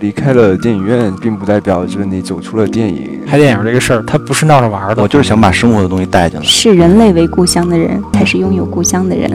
[0.00, 3.20] 离开了电影院，并不代表着你走出了电影。
[3.26, 5.02] 拍电影这个事儿，它不是闹着玩的。
[5.02, 6.44] 我就是想把生活的东西带进来。
[6.44, 9.30] 视人类为故乡的人，才是拥有故乡的人。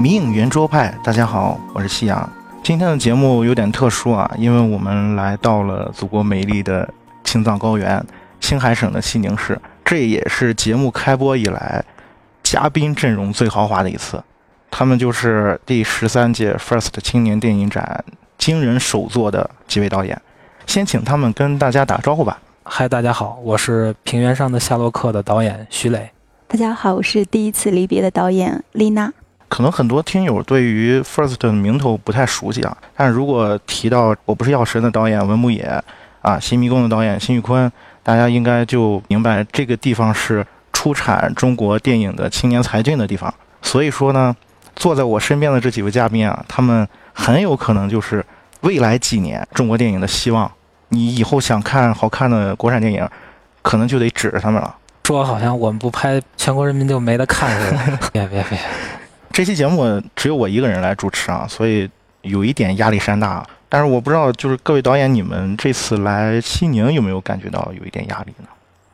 [0.00, 2.28] 迷影圆桌派，大家好，我是夕阳。
[2.62, 6.88] 今天的节目有点特殊啊，因为我们来到了祖国美丽的
[7.24, 8.00] 青藏高原
[8.38, 11.84] 青海省的西宁市，这也是节目开播以来
[12.44, 14.22] 嘉宾阵容最豪华的一次。
[14.70, 18.04] 他们就是第十三届 FIRST 青年电影展
[18.38, 20.22] 惊人首作的几位导演，
[20.64, 22.40] 先请他们跟大家打招呼吧。
[22.62, 26.12] 嗨，大家好，我是《平原上的夏洛克》的导演徐磊。
[26.46, 29.12] 大家好，我是第一次离别的导演丽娜。
[29.52, 35.78] 可能很多听友对于 First 的名头不太熟悉啊，但是如果提到我不是药神的导演文牧野，
[36.22, 37.70] 啊，新迷宫的导演辛玉坤，
[38.02, 43.32] 大家应该就明白这个地方是出产中国电影的青年才俊的地方。
[43.60, 44.34] 所以说呢，
[44.74, 48.24] 坐在我身边的这几位嘉宾啊，他们很有可能就是
[48.62, 50.50] 未来几年中国电影的希望。
[50.88, 53.06] 你以后想看好看的国产电影，
[53.60, 54.74] 可能就得指着他们了。
[55.04, 57.98] 说好像我们不拍，全国人民就没得看似的。
[58.10, 58.58] 别 别 别。
[59.32, 61.88] 这期节目只有我一个人来主持啊，所以
[62.20, 63.44] 有一点压力山大。
[63.68, 68.46] 但是我不知道，就是各位导演，你们这次来西宁有没有感觉到有一点压力呢？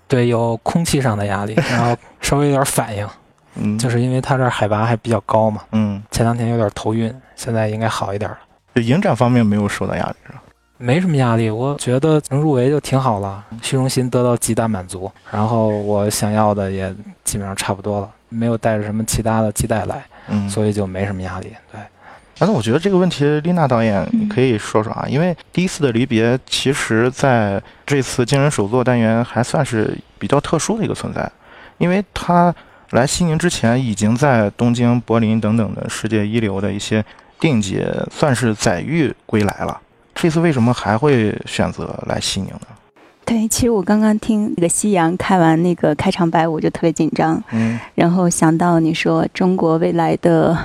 [0.06, 3.06] 对，有空气上的压力，然后 稍微有点反应。
[3.56, 5.62] 嗯，就是因为它这儿海拔还比较高嘛。
[5.72, 6.00] 嗯。
[6.12, 8.38] 前两天有点头晕，现在应该好一点了。
[8.76, 10.40] 就影展方面没有受到压力是吧？
[10.76, 15.10] 没什么压力，我觉得能入围就挺好了，虚荣心得到极大满足。
[15.32, 16.94] 然后我想要的也
[17.24, 20.04] 基本上差不多了，没有带着什么其他的期待来。
[20.28, 21.52] 嗯，所以就没什么压力。
[21.72, 21.80] 对，
[22.36, 31.30] 反正我觉得这个问题，丽娜导演你可以说说啊，因为第一次的离别，其实在这次惊人首作单元还算是比较特殊的一个存在，
[31.78, 32.54] 因为他
[32.90, 37.04] 来西宁之前，已经在东京、柏林等等的世界一流的一些
[37.38, 39.80] 电影节算是载誉归来了。
[40.14, 42.66] 这次为什么还会选择来西宁呢？
[43.28, 47.40] 对，其实我刚刚听那个夕阳开完那个开场白，我就特别紧张。
[47.52, 50.56] 嗯，然后想到你说中国未来的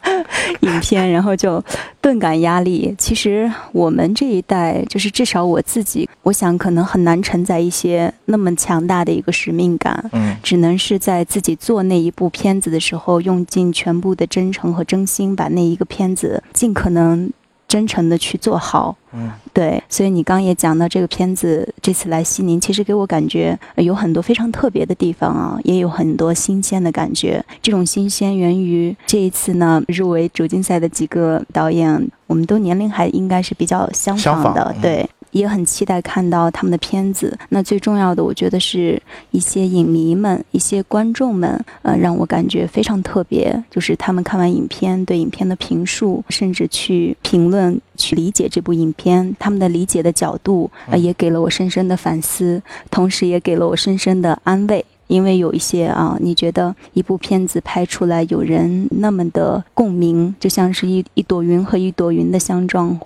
[0.60, 1.64] 影片，然后就
[2.02, 2.94] 顿感压力。
[2.98, 10.10] 其实我们这一代，就是至少我自己，我想可能很难承载一些那么强大的一个使命感。
[10.12, 17.32] 嗯，只能是在自己做那一部片子的时候，用尽全部的真诚和真心，把那一个片子尽可能。
[17.72, 27.42] 真诚的去做好，嗯，对，所以你刚也讲到这个片子，这次来西宁，其实给我感觉有很多非常特别的地方啊，也有很多新鲜的感觉。
[27.62, 35.08] 这种新鲜源于这一次呢入围主竞赛的几个导演，我们都年龄还应该是比较相仿的，对。
[35.32, 37.36] 也很期待看到他们的片子。
[37.48, 43.62] 那最重要的，我觉得是一些影迷们、一些观众们，呃，让我感觉非常特别。
[43.70, 54.84] 就是他们看完影片，对影片的评述，甚至去评论、去理解这部影片，他们的理解的角度，呃，也给了我深深的反思，同时也给了我深深的安慰。
[55.08, 62.98] 因为有一些啊，你觉得一部片子拍出来，有人那么的共鸣，就像是一一朵云和一朵云的相撞。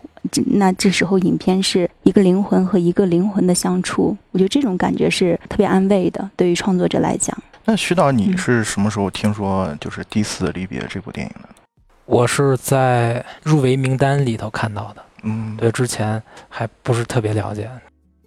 [0.47, 6.31] 那这时候，影片是一个灵魂和一个灵魂的相处，我觉得这种感觉是特别安慰的。
[6.37, 11.49] 对于创作者来讲，那徐导，你是什么时候听说就是《第四离别》这部电影的？
[12.05, 15.03] 我是在入围名单里头看到的。
[15.23, 17.69] 嗯，对，之前还不是特别了解。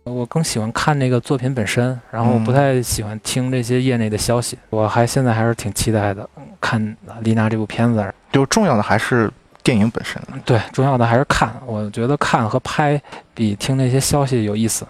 [0.04, 4.58] 我更喜欢看那个作品本身，然后不太喜欢听这些业内的消息。
[4.70, 6.28] 我还现在还是挺期待的，
[6.60, 8.14] 看丽娜这部片子。
[8.32, 9.32] 就重要的还是。
[9.62, 11.54] 电影本身，对，重要的还是看。
[11.66, 13.00] 我觉得看和拍
[13.34, 14.88] 比听那些消息有意思。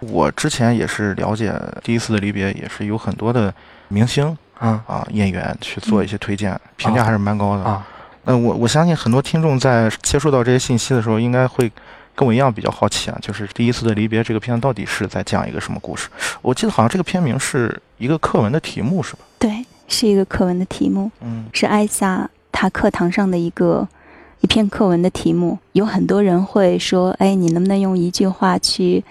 [0.00, 1.52] 我之前也是了解
[1.82, 3.52] 第一次的离别，也是有很多的
[3.88, 7.86] 明星啊啊演员去做一些推荐，评价还是蛮高的啊。
[8.24, 11.70] 那我我相信很多听众在接触到这些信息的时候，应该会
[12.14, 16.08] 跟我一样比较好奇啊，就是第一次的离别这个片到底是在讲一个什么故事？
[16.42, 19.20] 我记得好像这个片名是一个课文的题目，是吧？
[19.38, 23.88] 对，是一个课文的题目，嗯，是艾萨他课堂上的一个。
[24.40, 29.04] 一篇课文的题目，有很多人会说：“哎，你能不能用一句话去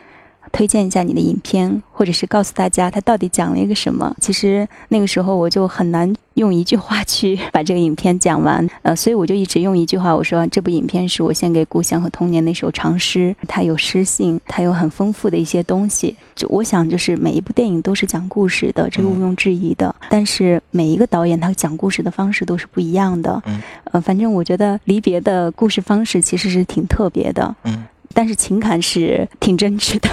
[0.52, 4.16] 推荐一下你的影片，或者是告诉大家他到底讲了一个什么。
[4.20, 16.16] 其实那个时候我就很难用一句话去把这个影片讲完，呃，所以我就一直用一句话，我说这部影片是我献给故乡和童年的一首长诗，它有诗性，它有很丰富的一些东西。
[16.36, 19.94] 就我想，就是每一部电影都是讲故事的，这个毋庸置疑的。
[20.10, 23.42] 但是每一个导演他讲故事的方式都是不一样的。
[23.46, 23.62] 嗯，
[23.92, 27.56] 呃，反正我觉得离别的故事方式其实是挺特别的。
[27.64, 27.84] 嗯，
[28.14, 30.10] 但是情感是挺真挚的。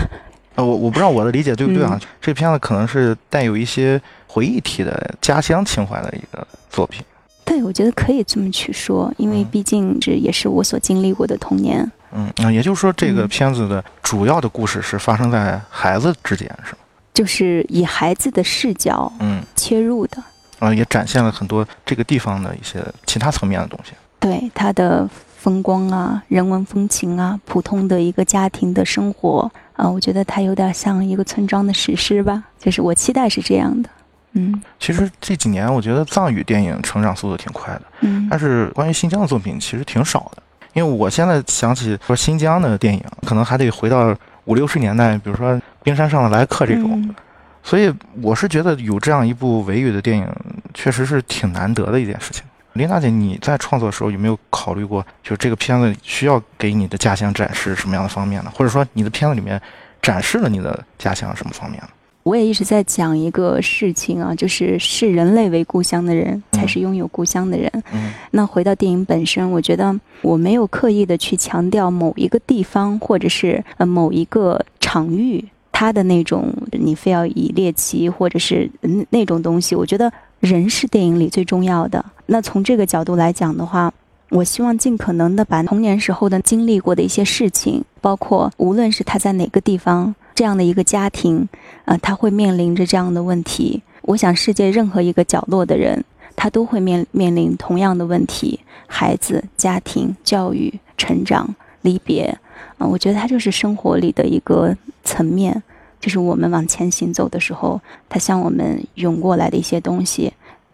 [0.57, 2.01] 呃，我我不知道我的理解对不对啊？
[2.21, 7.05] 这片子可能是带有一些回忆体的家乡情怀的一个作品。
[7.45, 11.91] 对，我觉得可以这么去说，因为毕竟这也是我所经历过的童年。
[12.13, 16.79] 嗯，那也就是说，这个片子的主要的故事是发生在孩子之间，是吗？
[17.13, 20.23] 就是以孩子的视角，嗯，切入的。
[20.61, 23.93] 啊，也展现了很多这个地方的一些其他层面的东西。
[24.21, 25.07] 对，它的
[25.45, 29.53] 风光啊，人文风情啊，普通的一个家庭的生活。
[29.75, 33.91] 啊，我觉得它有点像一个村庄的史诗吧，就是我期待是这样的。
[34.33, 40.43] 嗯，其实这几年我觉得藏语电影成长速度挺快的，嗯，但是关于新疆的作品其实挺少的。
[40.73, 44.17] 因为我现在想起说新疆的电影，可能还得回到
[44.47, 45.53] 五六十年代，比如说
[45.83, 47.15] 《冰山上的来客》这种，
[47.63, 47.93] 所以
[48.23, 50.27] 我是觉得有这样一部维语的电影，
[50.73, 52.43] 确实是挺难得的一件事情。
[52.75, 58.53] 林大姐，你在创作的时候有没有考虑过，就这个片子需要给你的家乡展示什么样的方面呢？
[58.55, 59.61] 或者说，你的片子里面
[60.03, 61.89] 展示了你的家乡什么方面呢？
[62.25, 67.71] 我也一直在讲一个事情啊，就是视人类为故乡的人，才是拥有故乡的人。
[67.93, 68.13] 嗯。
[68.33, 78.69] 那回到电影本身，我觉得我没有刻意的去强调某一个地方，或者是呃某一个场域，它的那种你非要以猎奇或者是
[79.11, 79.77] 那种东西。
[79.77, 80.11] 我觉得
[80.45, 82.05] 人是电影里最重要的。
[82.27, 83.93] 那从这个角度来讲的话，
[84.31, 91.49] 我希望尽可能的把童年时候的经历过的一些事情，包括无论是他在哪个地方这样的一个家庭，
[91.87, 93.83] 呃，他会面临着这样的问题。
[94.03, 96.05] 我想世界任何一个角落的人，
[96.37, 102.39] 他都会面面临同样的问题：孩子、家庭、教育、成长、离别。
[102.79, 105.63] 啊，我觉得它就是生活里的一个层面，
[106.05, 107.81] 就是我们往前行走的时候，
[108.11, 110.31] 它向我们涌过来的一些东西。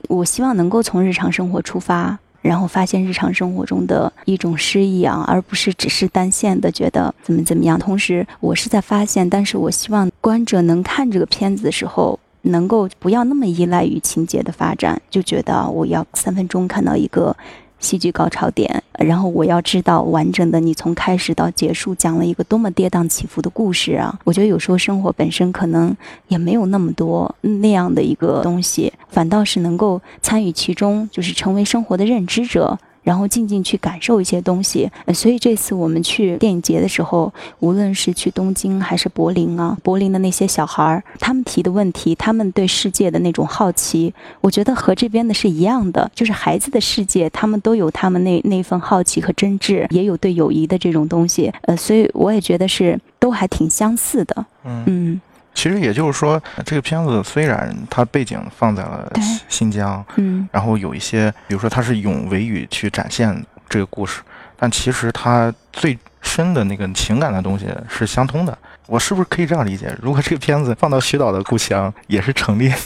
[0.08, 7.78] 我希望能够从日常生活出发，然后发现日常生活中的一种诗意啊，而不是只是单线的觉得怎么怎么样。
[7.78, 17.36] 同时，我是在发现，但是我希望观者能看这个片子的时候，能够不要那么依赖于情节的发展，就觉得我要三分钟看到一个。
[17.80, 24.16] 戏剧高潮点，然后我要知道完整的你从开始到结束讲了一个多么跌宕起伏的故事啊！
[24.24, 25.96] 我觉得有时候生活本身可能
[26.28, 32.78] 也没有那么多那样的一个东西，反倒是能够参与其中，就是成为生活的认知者。
[33.02, 54.46] 然后静静去感受一些东西，所以这次我们去电影节的时候，无论是去东京还是柏林啊，柏林的那些小孩儿，他们提的问题，他们对世界的那种好奇，我觉得和这边的是一样的，就是孩子的世界，他们都有他们那那份好奇和真挚，也有对友谊的这种东西，呃，所以我也觉得是都还挺相似的，
[54.86, 55.20] 嗯。
[55.54, 59.10] 其实也就是说，这个片子虽然它背景放在了
[59.48, 64.22] 新疆，嗯，然后有一些，比如说它是用维语去展现这个故事，
[64.56, 68.56] 但其实它最深的那个情感的东西是相通的。
[68.86, 69.94] 我是不是可以这样理解？
[70.00, 72.76] 如果这个片子放到徐导的故乡，也是成立的？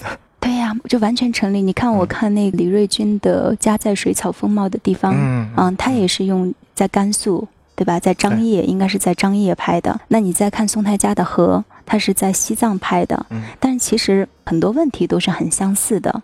[0.40, 1.62] 对呀，就完全成立。
[1.62, 7.98] 你看，我看那李瑞军的《家在水草丰茂的地方》，嗯，嗯，他也是用在甘肃，对吧？
[8.00, 9.98] 在张掖，应该是在张掖拍的。
[10.08, 11.64] 那你再看宋太家的河。
[11.86, 13.26] 他是在西藏拍的，
[13.60, 16.22] 但是其实很多问题都是很相似的。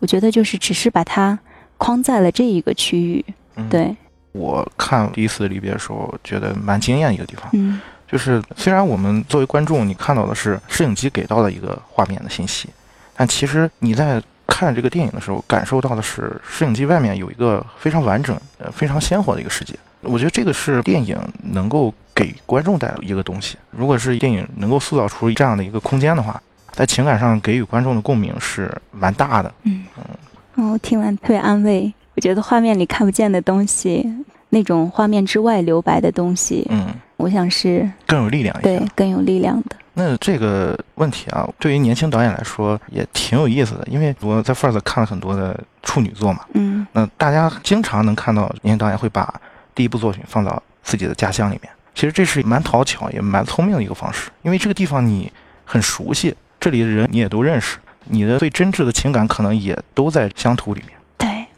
[0.00, 1.38] 我觉得就是只是把它
[1.76, 3.24] 框在了这一个区域。
[3.68, 3.96] 对，
[4.32, 12.68] 我看第一次离别的时候，觉得蛮惊艳的一个地方，嗯就是虽然我们作为观众，你看到的是摄影机给到的一个画面的信息，
[13.16, 19.74] 但其实你在看这个电影的时候，感受到的是摄影机外面有一个非常完整、呃非常鲜活的一个世界。
[20.02, 21.92] 我觉得这个是电影能够。
[22.18, 29.54] 给观众带来一个东西，如果是电影能够塑造出这样的一个空间的话，在情感上给予观众的共鸣是蛮大的。
[29.62, 29.86] 嗯
[30.56, 31.94] 嗯，我听完特别安慰。
[32.16, 34.04] 我觉得画面里看不见的东西，
[34.48, 39.76] 那种画面之外留白的东西，嗯，我想是更有力量一些，对，更有力量的。
[39.94, 49.32] 那这个问题啊，对于年轻导演来说也挺有意思的，因为我在 First 看了很多的处女作嘛，嗯，那大家经常能看到年轻导演会把
[49.72, 51.70] 第一部作品放到自己的家乡里面。
[51.98, 55.32] 其实这是蛮讨巧也蛮聪明的一个方式，因为这个地方你
[55.64, 60.96] 很熟悉，这里的人你也都认识，你的最真挚的情感可能也都在乡土里面。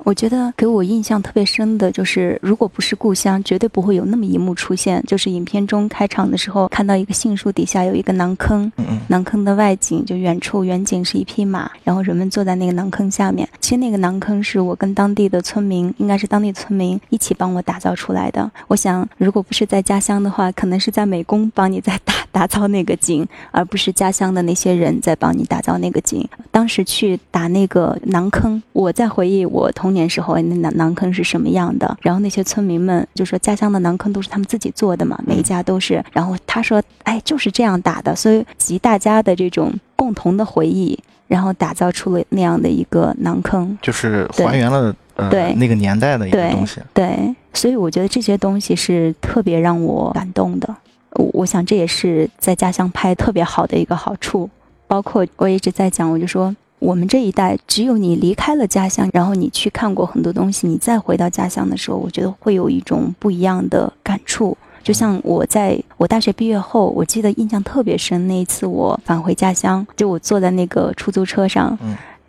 [0.00, 5.00] 对，我我觉得给我印象特别深的就是，如果不是故乡，绝对不会有那么一幕出现。
[5.06, 8.70] 就是影片中开场的时候，看到一个杏树底下有一个囊坑，
[9.06, 13.48] 囊坑的外景就远处远景是一匹马，然后人们坐在那个囊坑下面。
[13.60, 18.50] 其实那个囊坑是我跟当地的村民，应该是当地村民一起帮我打造出来的。
[18.66, 26.28] 我想，如果不是在家乡的话，可能是在美工帮你在打打造那个景，而不是家乡的那些人在帮你打造那个景。
[26.50, 30.00] 当时去打那个囊坑，我在回忆我童。
[30.00, 31.94] 年时候那囊囊坑是什么样的？
[32.00, 36.02] 然后那些村民们就说家乡的馕坑都是他们自己做的嘛，每一家都是。
[36.10, 46.80] 然后他说，哎，就是这样打的，所以集大家的这种共同的回忆，然后打造出了那样的一个馕坑，就是还原了呃那个年代的一个东西。
[46.94, 50.74] 对，所以我觉得这些东西是特别让我感动的。
[51.16, 54.48] 我我想这也是在家乡拍特别好的一个好处。
[54.86, 56.56] 包括我一直在讲，我就说。
[56.80, 64.56] 我们这一代，只有你离开了家乡，然后你去看过很多东西，你再回到家乡的时候，我觉得会有一种不一样的感触。
[64.82, 71.78] 就像我在我大学毕业后，我记得印象特别深，那一次我返回家乡，就我坐在那个出租车上。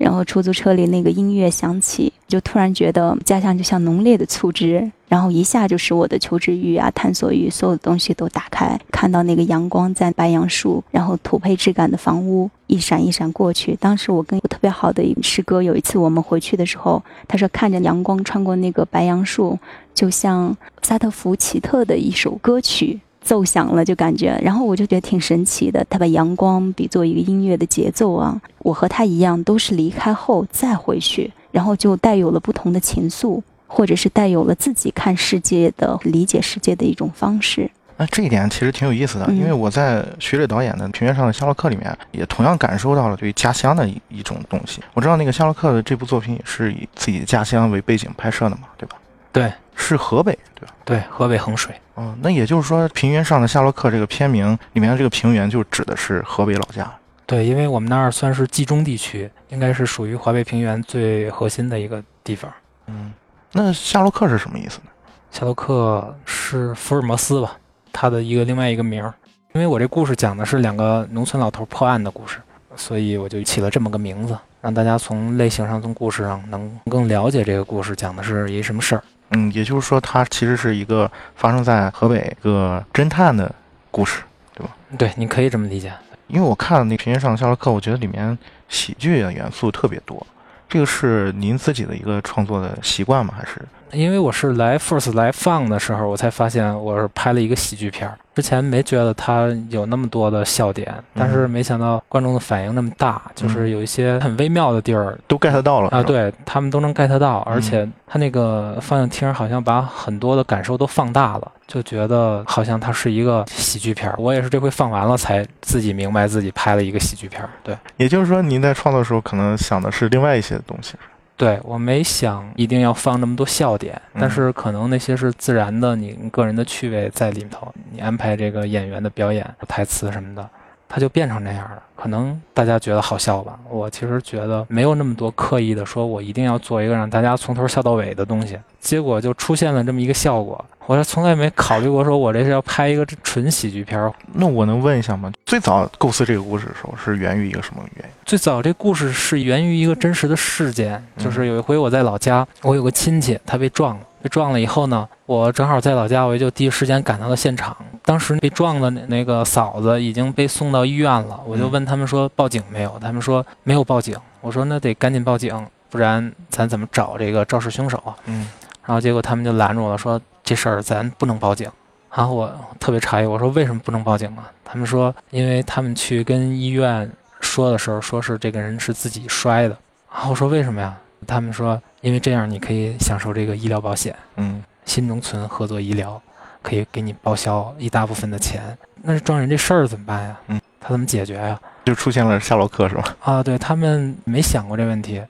[0.02, 8.80] 然后出租车里那个音乐响起，就突然觉得家乡就像浓烈的醋汁，然后一下就使我的求知欲啊、探索欲，所有的东西都打开。
[8.92, 13.78] 看到那个阳光在白杨树，然后土坯质感的房屋一闪一闪过去。
[13.80, 19.60] 当时我跟我特别好的一个师哥，有一次我们回去的时候，他说看着阳光穿过那个白杨树，
[19.94, 23.00] 就像萨特福奇特的一首歌曲。
[23.22, 25.86] 奏响了，就感觉，然后我就觉得挺神奇的。
[25.90, 37.70] 他把阳光比作一个音乐的节奏啊，我和他一样，都是离开后再回去，然后就带有了不同的情愫，或者是带有了自己看世界的、理解世界的一种方式。
[37.98, 44.82] 那这一点其实挺有意思的，因为我在徐磊导演的《平原上的夏洛克》里面，也同样感受到了对于家乡的一一种东西。
[44.96, 48.98] 我知道那个夏洛克的这部作品也是以自己的家乡为背景拍摄的嘛，对吧？
[49.32, 49.52] 对。
[49.74, 50.76] 是河北，对吧？
[50.86, 51.74] 对，河北衡水。
[51.96, 56.92] 哦，那也就是说，平原上的夏洛克这个片名里面的这个平原，就指的是河北老家。
[57.26, 62.52] 对，因为我们那儿算是冀中地区，应该是属于华北平原最核心的一个地方。
[62.88, 63.14] 嗯，
[63.54, 64.92] 那夏洛克是什么意思呢？
[65.32, 67.58] 夏洛克是福尔摩斯吧？
[67.94, 69.14] 他的一个另外一个名儿。
[69.54, 72.40] 因为我这故事讲的是两个农村老头破案的故事，
[72.76, 79.04] 所以我就起了这么个名字，让大家从类型上、从故事上能更了解这个故事讲的是一什么事儿。
[79.32, 83.54] 嗯，也就是说，它其实是一个发生在河北一个侦探的
[83.90, 84.22] 故事，
[84.54, 84.76] 对吧？
[84.98, 85.92] 对，你可以这么理解。
[86.28, 88.38] 因为我看了那《平原上的夏洛克》，我觉得里面
[88.70, 90.26] 喜剧的元素特别多。
[90.70, 93.34] 这个是您自己的一个创作的习惯吗？
[93.38, 93.62] 还是？
[93.94, 98.18] 因为我是来 First 来放的时候，我才发现我是拍了一个喜剧片儿。
[98.34, 106.02] 之前没觉得它有那么多的笑点，但是没想到观众的反应那么大，就是有一些很微妙的地儿都 get 到了啊！
[106.02, 114.16] 对他们都能 get 到，而且他那个放映厅好像把很多的感受都放大了，就觉得好像它是一个喜剧片儿。
[114.18, 117.50] 我也是这回放完了才自己明白自己拍了一个喜剧片儿。
[117.62, 120.96] 对，也就是说您在创作的时候可能想的是另外一些东西。
[121.42, 130.48] 对我没想一定要放那么多笑点，但是可能那些是自然的，你个人的趣味在里头，你安排这个演员的表演、台词什么的，
[130.94, 131.82] 它就变成那样了。
[131.96, 140.66] 可能大家觉得好笑吧，我其实觉得没有那么多刻意的说，我一定要做一个让大家从头笑到尾的东西，结果就出现了这么一个效果。
[140.88, 144.12] 我从来没考虑过，说我这是要拍一个纯喜剧片儿。
[144.34, 145.32] 那我能问一下吗？
[145.46, 148.12] 最早构思这个故事的时候，是源于一个什么原因？
[148.26, 157.76] 最早这故事是源于一个真实的事件，就是有一回我在老家，我有个亲戚他被撞了，被撞了以后呢，我正好在老家，我就第一时间赶到了现场。
[158.04, 162.98] 当时被撞的那个嫂子已经被送到医院了，我就问他们说报警没有？
[163.00, 164.18] 他们说没有报警。
[164.42, 168.02] 我说那得赶紧报警，不然咱怎么找这个肇事凶手？
[168.26, 168.48] 嗯，
[168.86, 170.20] 然后结果他们就拦住我了，说。
[170.44, 171.70] 这事儿咱不能报警，
[172.14, 174.52] 然啊，我特别诧异，我说为什么不能报警啊？
[174.66, 177.10] 他们说，因为他们去跟医院
[177.40, 179.78] 说的时候，说是这个人是自己摔的。
[180.10, 180.98] 啊，我说为什么呀？
[181.28, 186.22] 他们说，因为这样你可以享受这个医疗保险，嗯，新农村合作医疗
[186.62, 188.62] 可以给你报销一大部分的钱。
[189.02, 190.40] 那撞人这事儿怎么办呀？
[190.48, 191.60] 嗯，他怎么解决呀？
[191.86, 193.16] 就出现了夏洛克是吧？
[193.22, 195.22] 啊，对他们没想过这问题，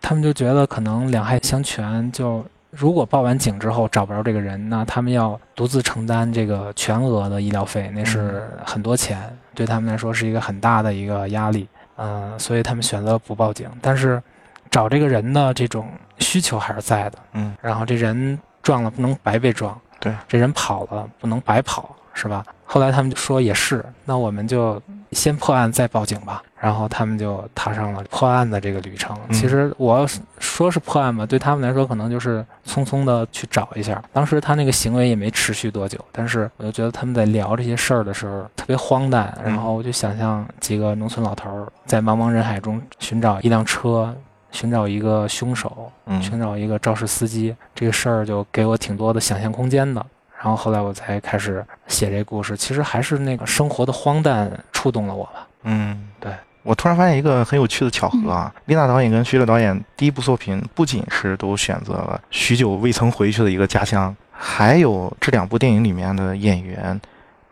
[0.00, 2.44] 他们就觉得可能两害相权就。
[2.70, 11.66] 如果报完警之后找不着这个人，那他们要独自承担这个全额的医疗费，那是很多钱，对他们来说是一个很大的一个压力。
[11.96, 13.70] 嗯，所以他们选择不报警。
[13.80, 14.22] 但是
[14.70, 17.18] 找这个人的这种需求还是在的。
[17.32, 22.44] 嗯，然后这人撞了不能白被撞，对，这人跑了不能白跑，是吧？
[22.64, 24.80] 后来他们就说也是，那我们就
[25.12, 26.42] 先破案再报警吧。
[26.60, 29.16] 然后他们就踏上了破案的这个旅程。
[29.32, 30.06] 其实我
[30.40, 34.02] 说是破案吧，对他们来说可能就是匆匆的去找一下。
[34.12, 39.32] 当时他那个行为也没持续多久，但是我就觉得他们在聊这些事儿的时候特别荒诞。
[39.42, 44.12] 然后我就想象几个农村老头儿在茫茫人海中寻找一辆车，
[44.50, 47.54] 寻找一个凶手，嗯寻找一个肇事司机。
[47.74, 50.04] 这个事儿就给我挺多的想象空间的。
[50.36, 55.48] 然后后来我才开始写这故事，其实还是那个生活的荒诞触动了我吧。
[55.64, 56.32] 嗯，对。
[56.62, 67.00] 我突然发现一个很有趣的巧合啊，丽娜导演跟徐磊导演第一部作品不仅是都选择了许久未曾回去的一个家乡，还有这两部电影里面的演员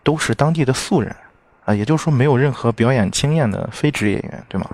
[0.03, 1.15] 都是当地的素人，
[1.65, 4.69] 啊，也就是说没有任何表演经验的非职业演员，对吗？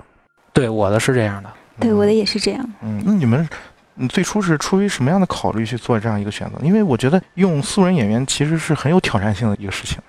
[0.51, 1.49] 对，我的是这样的。
[1.79, 2.69] 对，我的也是这样。
[2.81, 3.47] 嗯，那你们。
[3.95, 6.55] 你最初是出于什么样的考虑去做这样一个选择？
[6.65, 9.99] 因为我觉得用素人演员其实是很有挑战性的一个事情。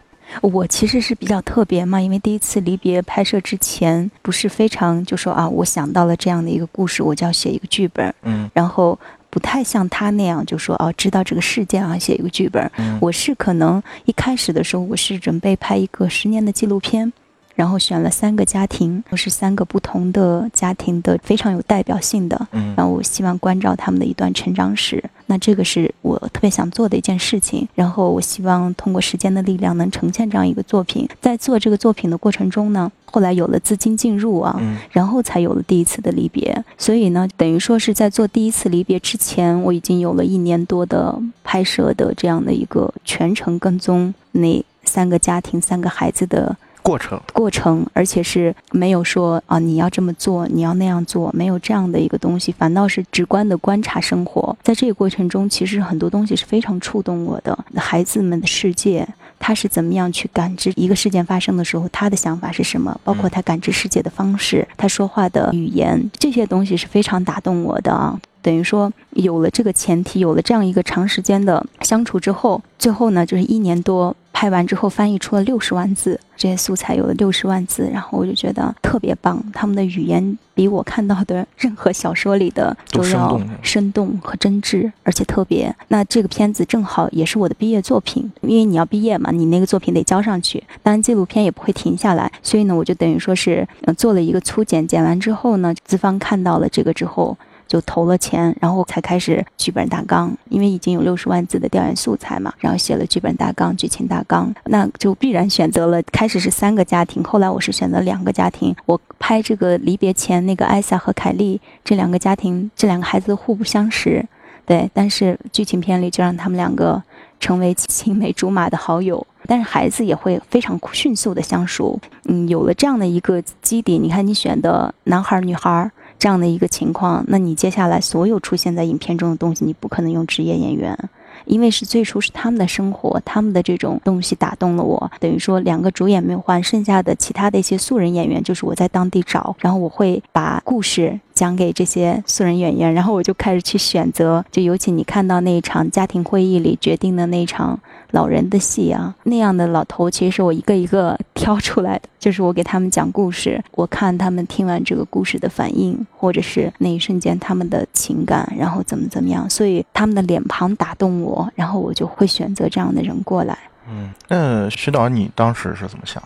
[0.41, 8.15] 我其实是比较特别嘛，因为第一次离别拍摄之前，不是非常就说啊，我想到了这样的一个故事，我就要写一个剧本。
[8.23, 8.51] 嗯。
[8.55, 12.71] 然后不太像他那样，就说哦，知道这个事件啊，写一个剧本。
[12.79, 12.99] 嗯。
[13.03, 17.13] 我是可能一开始的时候，我是准备拍一个十年的纪录片。
[17.55, 22.49] 然后选了三个家庭，都是三个不同的家庭的非常有代表性的。
[22.53, 25.03] 嗯，然后我希望关照他们的一段成长史。
[25.27, 27.67] 那这个是我特别想做的一件事情。
[27.75, 31.09] 然后我希望通过时间的力量能呈现这样一个作品。
[31.21, 36.65] 在做这个作品的过程中呢，后来有了资金进入啊，嗯然后才有了第一次的离别。
[36.77, 46.57] 所以呢，等于说是在做第一次离别之前，我已经有了一年多的拍摄的这样的一个全程跟踪那三个家庭、三个孩子的。
[46.85, 54.55] 过程，过程，而且是没有说啊，你要这么做，你要那样做，没有这样的一个东西，反倒是直观的观察生活。
[54.63, 57.59] 在这个过程中，其实很多东西是非常触动我的。
[57.75, 63.01] 孩子们的世界，他是怎么样去感知一个事件发生的时候，他的想法是什么？
[63.03, 68.21] 包括他感知世界的方式，他说话的语言，这些东西是非常打动我的啊。
[68.43, 74.15] 等于说，有了这个前提，有了这样一个长时间的相处之后，最后呢，就是一年多
[74.45, 79.43] 拍完之后，翻译出了六十万字，这些素材有了六十万字，然后我就觉得特别棒。
[79.55, 85.75] 他们的语言比我看到的任何小说里的都要生动和真挚，而且特别。
[85.89, 90.63] 那这个片子正好也是我的毕业作品，因为你要毕业嘛，你那个作品得交上去。
[90.83, 97.35] 当然，纪录片也不会停下来，所以呢，我就等于说是做了一个粗剪，剪完之后呢，资方看到了这个之后。
[97.67, 106.03] 就投了钱，然后才开始剧本大纲，因为已经有六十万字的调研素材嘛，然后写了剧本大纲、剧情大纲，那就必然选择了。
[106.13, 108.75] 开始是三个家庭，后来我是选择两个家庭。
[108.87, 114.25] 我拍这个离别前，那个艾萨和凯莉这两个家庭，这两个孩子互不相识，
[114.67, 117.03] 对，但是剧情片里就让他们两个
[117.41, 121.99] 成为青梅竹马的好友，但是孩子也会非常迅速的相熟。
[122.27, 125.91] 嗯，有了这样的一个基底，你看你选的男孩女孩。
[126.25, 130.99] 这样的一个情况，那你接下来所有出现在影片中的东西，你不可能用职业演员，
[131.45, 135.13] 因为是最初是他们的生活，他们的这种东西打动了我。
[135.21, 141.21] 等于说两个主演没有换，剩下的其他的一些素人演员，就是我在当地找，然后我会把故事。
[141.35, 147.79] 讲给这些素人演员，然后我就开始去选择，就尤其你看到那一场家庭会议里决定的那场
[148.13, 163.59] 老人的戏啊，那样的老头，其实是我一个一个挑出来的，就是我给他们讲故事，我看他们听完这个故事的反应，或者是那一瞬间他们的情感，然后怎么怎么样，所以他们的脸庞打动我，然后我就会选择这样的人过来。
[163.91, 166.23] 嗯，那徐导，你当时是怎么想？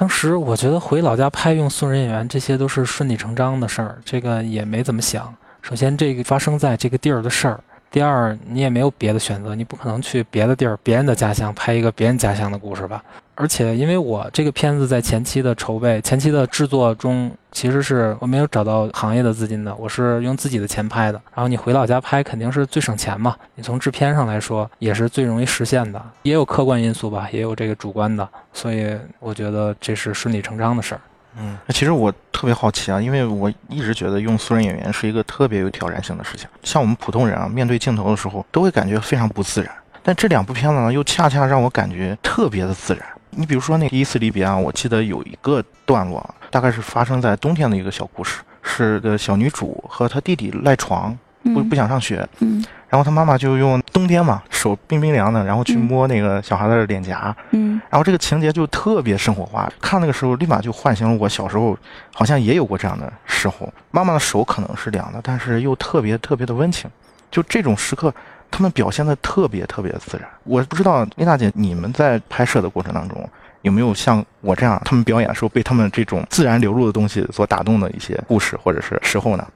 [0.00, 5.34] 当时我觉得回老家拍用素人演员，这些都是顺理成章的事儿，这个也没怎么想。
[5.60, 7.60] 首先，这个发生在这个地儿的事儿。
[7.90, 13.02] 第二，你也没有别的选择，你不可能去别的地儿、别人的家乡拍一个别人家乡的故事吧？
[13.34, 21.20] 而且，因为我这个片子在前期的筹备、前期的制作中，其实是我没有找到行业的资金的，我是用自己的钱拍的。
[21.34, 23.34] 然后你回老家拍，肯定是最省钱嘛。
[23.54, 26.00] 你从制片上来说，也是最容易实现的。
[26.22, 31.00] 也有客观因素吧，也有这个主观的，所以我觉得这是顺理成章的事儿。
[31.38, 36.48] 嗯，其实我特别好奇啊，因为我一直觉得用素人演员是一个特别有挑战性的事情。
[36.62, 39.70] 像我们普通人啊，面对镜头的时候都会感觉非常不自然，
[40.02, 43.04] 但这两部片子呢，又恰恰让我感觉特别的自然。
[43.30, 51.16] 你比如说那第一次离别啊，我记得有一个段落，大概是发生在冬天的一个小故事，是个小女主和她弟弟赖床，
[51.54, 52.28] 不不想上学。
[52.40, 52.64] 嗯。
[52.90, 59.72] 然后他妈妈就用冬天嘛，手冰冰凉的，然后去摸那个小孩的脸颊，嗯，然后这个情节就特别生活化。
[59.80, 61.78] 看那个时候，立马就唤醒了我小时候，
[62.12, 63.72] 好像也有过这样的时候。
[63.92, 66.90] 妈妈的手可能是凉的，但是又特别特别的温情。
[67.30, 68.12] 就这种时刻，
[68.50, 70.28] 他们表现的特别特别自然。
[70.42, 73.24] 我不知道丽娜姐，你们在拍摄的过程当中
[73.62, 79.46] 有没有像我这样，他们表演的时候被他们这种自然流露的东西所打动的一些故事或者是时候呢？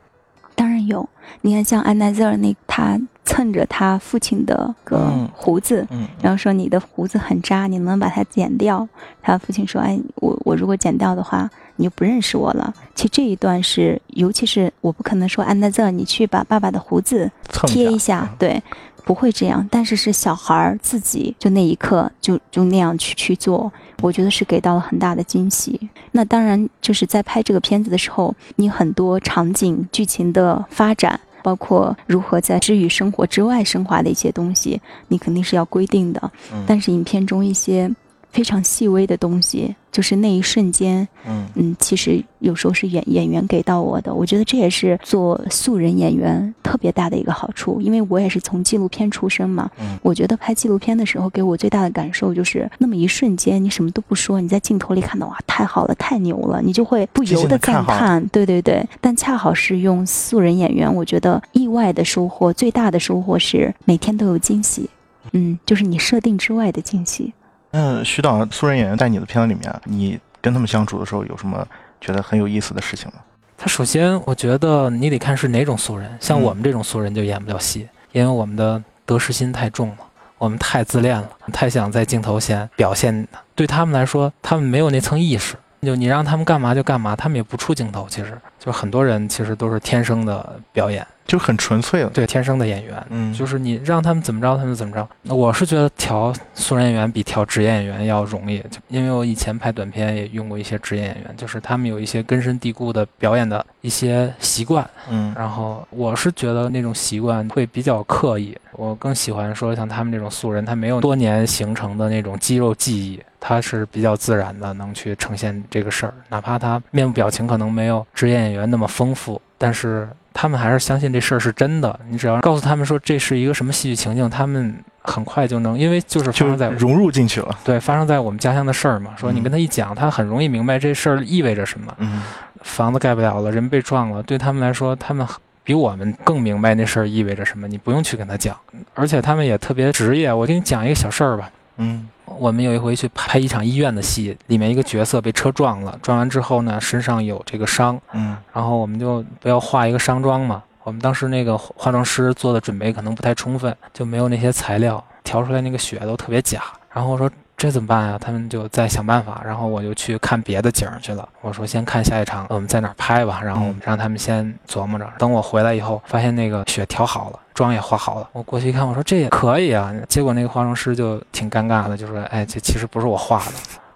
[0.55, 1.09] 当然有，
[1.41, 5.87] 你看像安奈泽尔那他蹭着他父亲的个胡子，
[6.21, 8.87] 然后说你的胡子很渣，你能不能把它剪掉？
[9.23, 17.31] 他父亲说：“哎，我我如果剪掉的话，你就不认识我了。”其实这一段是，尤其是我不可能说安德泽，你去把爸爸的胡子
[17.67, 18.63] 贴一下，对。
[19.07, 25.91] 不会这样，但是是小孩儿自己就那一刻就就那样去去做，我觉得是给到了很大的惊喜。
[26.13, 36.33] 那当然就是在拍这个片子的时候，你很多场景、剧情的发展，包括如何在治愈生活之外升华的一些东西，你肯定是要规定的。
[36.67, 37.91] 但是影片中一些
[38.35, 39.75] 非常细微的东西。
[39.95, 58.85] 就是那一瞬间，嗯嗯，其实有时候是演演员给到我的，我觉得这也是做素人演员特别大的一个好处，因为我也是从纪录片出身嘛，嗯，我觉得拍纪录片的时候给我最大的感受就是那么一瞬间，你什么都不说，你在镜头里看到哇，太好了，太牛了，你就会不由得赞叹，对对对。
[59.01, 64.91] 但恰好是用素人演员，我觉得意外的收获最大的收获是每天都有惊喜，
[65.31, 67.33] 嗯，就是你设定之外的惊喜。
[67.77, 71.67] 嗯，徐导，素人演员在你的片子里面，你跟他们相处的时候有什么
[72.01, 73.15] 觉得很有意思的事情吗？
[73.59, 79.97] 他首先，我觉得你得看是哪种素人，像我们这种素人就演不了戏，因为我们的得失心太重了，
[80.39, 83.27] 我们太自恋了，太想在镜头前表现。
[83.57, 88.07] 对他们来说，他们没有那层意识，就你让他们干嘛就干嘛，他们也不出镜头。
[88.09, 91.05] 其实，就很多人其实都是天生的表演。
[91.27, 95.09] 就很纯粹了，对，天生的演员，嗯，就是你让他们怎么着，他们怎么着。
[95.23, 120.09] 那我是觉得调素人演员比调职业演员要容易，就因为我以前拍短片也用过一些职业演员，就是他们有一些根深蒂固的表演的一些习惯，嗯，然后我是觉得那种习惯会比较刻意，我更喜欢说像他们这种素人，他没有多年形成的那种肌肉记忆，他是比较自然的能去呈现这个事儿，哪怕他面部表情可能没有职业演员那么丰富，但是。
[120.37, 121.97] 他们还是相信这事儿是真的。
[122.09, 127.57] 你只要告诉他们说这是一个什么戏剧情境，他们很快就能，因为就是发生在融入进去了。
[127.63, 129.13] 对，发生在我们家乡的事儿嘛。
[129.17, 131.95] 说你跟他一讲，他很容易明白这事儿意味着什么。
[131.99, 132.21] 嗯，
[132.63, 135.25] 房子盖不了了，人被撞了，对他们来说，他们
[135.63, 137.69] 比我们更明白那事儿意味着什么。
[137.69, 138.57] 你不用去跟他讲，
[138.95, 140.33] 而且他们也特别职业。
[140.33, 141.49] 我给你讲一个小事儿吧。
[141.77, 142.09] 嗯。
[142.25, 150.63] 我们有一回去拍一场医院的戏，里面一个角色被车撞了，撞完之后呢，身上有这个伤，嗯，然后我们就不要化一个伤妆嘛。
[150.83, 156.63] 我们当时那个化妆师做的准备可能不太充分，就没有那些材料，调出来那个血都特别假。
[156.93, 157.31] 然后我说。
[157.57, 158.19] 这怎么办呀？
[158.21, 161.27] 他们就在想办法，然后我就去看别的景去了。
[161.41, 163.41] 我说先看下一场，我们在哪儿拍吧。
[163.43, 165.09] 然后让他们先琢磨着。
[165.19, 168.29] 等我回来以后，发现那个血调好了，妆也化好了。
[168.33, 169.95] 我过去一看，我说这也可以啊。
[170.09, 173.53] 结果那个化妆师就挺尴尬的，就说：“哎，这其实不是我画的。”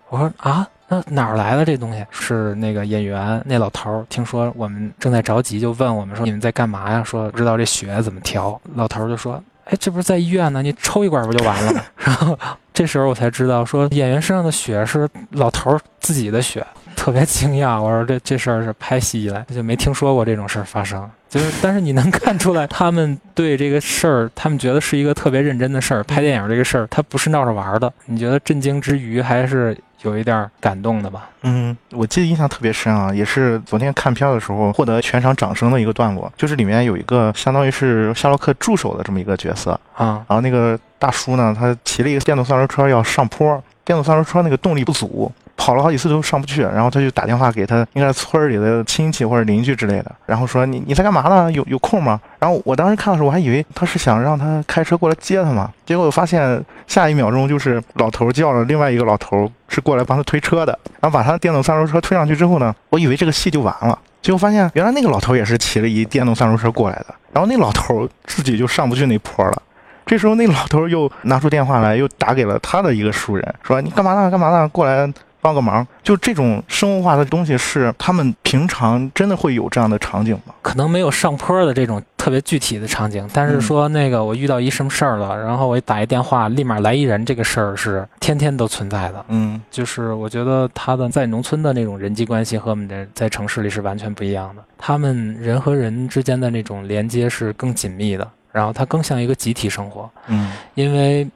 [0.09, 2.07] 我说：“啊，那哪儿来的这东西？
[2.11, 7.03] 是那个演员那老头儿，听说我们正在着急，就问我们说你们在干嘛呀？
[7.05, 8.59] 说不知道这血怎么调。
[8.75, 10.63] 老头儿就说。”哎，这不是在医院呢？
[10.63, 11.83] 你抽一管不就完了吗？
[11.97, 12.39] 然后
[12.73, 16.67] 这时候我才知道，说演员身上的血是老头自己的血，
[16.97, 17.79] 特别惊讶。
[17.79, 21.07] 我说这这事儿是拍戏以来就没听说过这种事儿发生。
[21.29, 26.03] 就是，但是你能看出来，他们对这个事儿，他们觉得是一个特别认真的事儿。
[26.05, 27.93] 拍电影这个事儿，他不是闹着玩的。
[28.07, 29.77] 你觉得震惊之余，还是？
[30.03, 31.29] 有一点感动的吧？
[31.43, 45.33] 嗯，我记得印象特别深啊，也是昨天看片的时候获得全场掌声的一个段落，就是里面有一个相当于是夏洛克助手的这么一个角色啊，然后那个大叔呢，他骑了一个电动三轮车要上坡，电动三轮车那个动力不足。
[45.59, 51.51] 跑了好几次都上不去，然后他就打电话给他应该是村里的亲戚或者邻居之类的，然后说你你在干嘛呢？
[51.51, 52.19] 有有空吗？
[52.39, 69.63] 然后我当时看的时候我还以为他是想让他开车过来接他嘛，结果发现下一秒钟就是老头叫了另外一个老头是过来帮他推车的，然后把他的电动三轮车推上去之后呢，我以为这个戏就完了，结果发现原来那个老头也是骑了一电动三轮车过来的，然后那老头自己就上不去那坡了，
[70.07, 74.31] 这时候那老头又拿出电话来又打给了他的一个熟人，说你干嘛呢？
[74.31, 74.69] 干嘛呢？
[74.69, 75.13] 过来。
[75.41, 80.55] 帮个忙，就这种生活化的东西是他们平常真的会有这样的场景吗？
[80.63, 89.25] 可能没有上坡的这种特别具体的场景，但是说那个我遇到一什么事儿了，然后我一打一电话，立马来一人，这个事儿是天天都存在的。
[89.29, 100.11] 嗯，就是我觉得他的在农村的那种人际关系和我们的在城市里是完全不一样的，他们人和人之间的那种连接是更紧密的，然后它更像一个集体生活。
[100.27, 101.27] 嗯，因为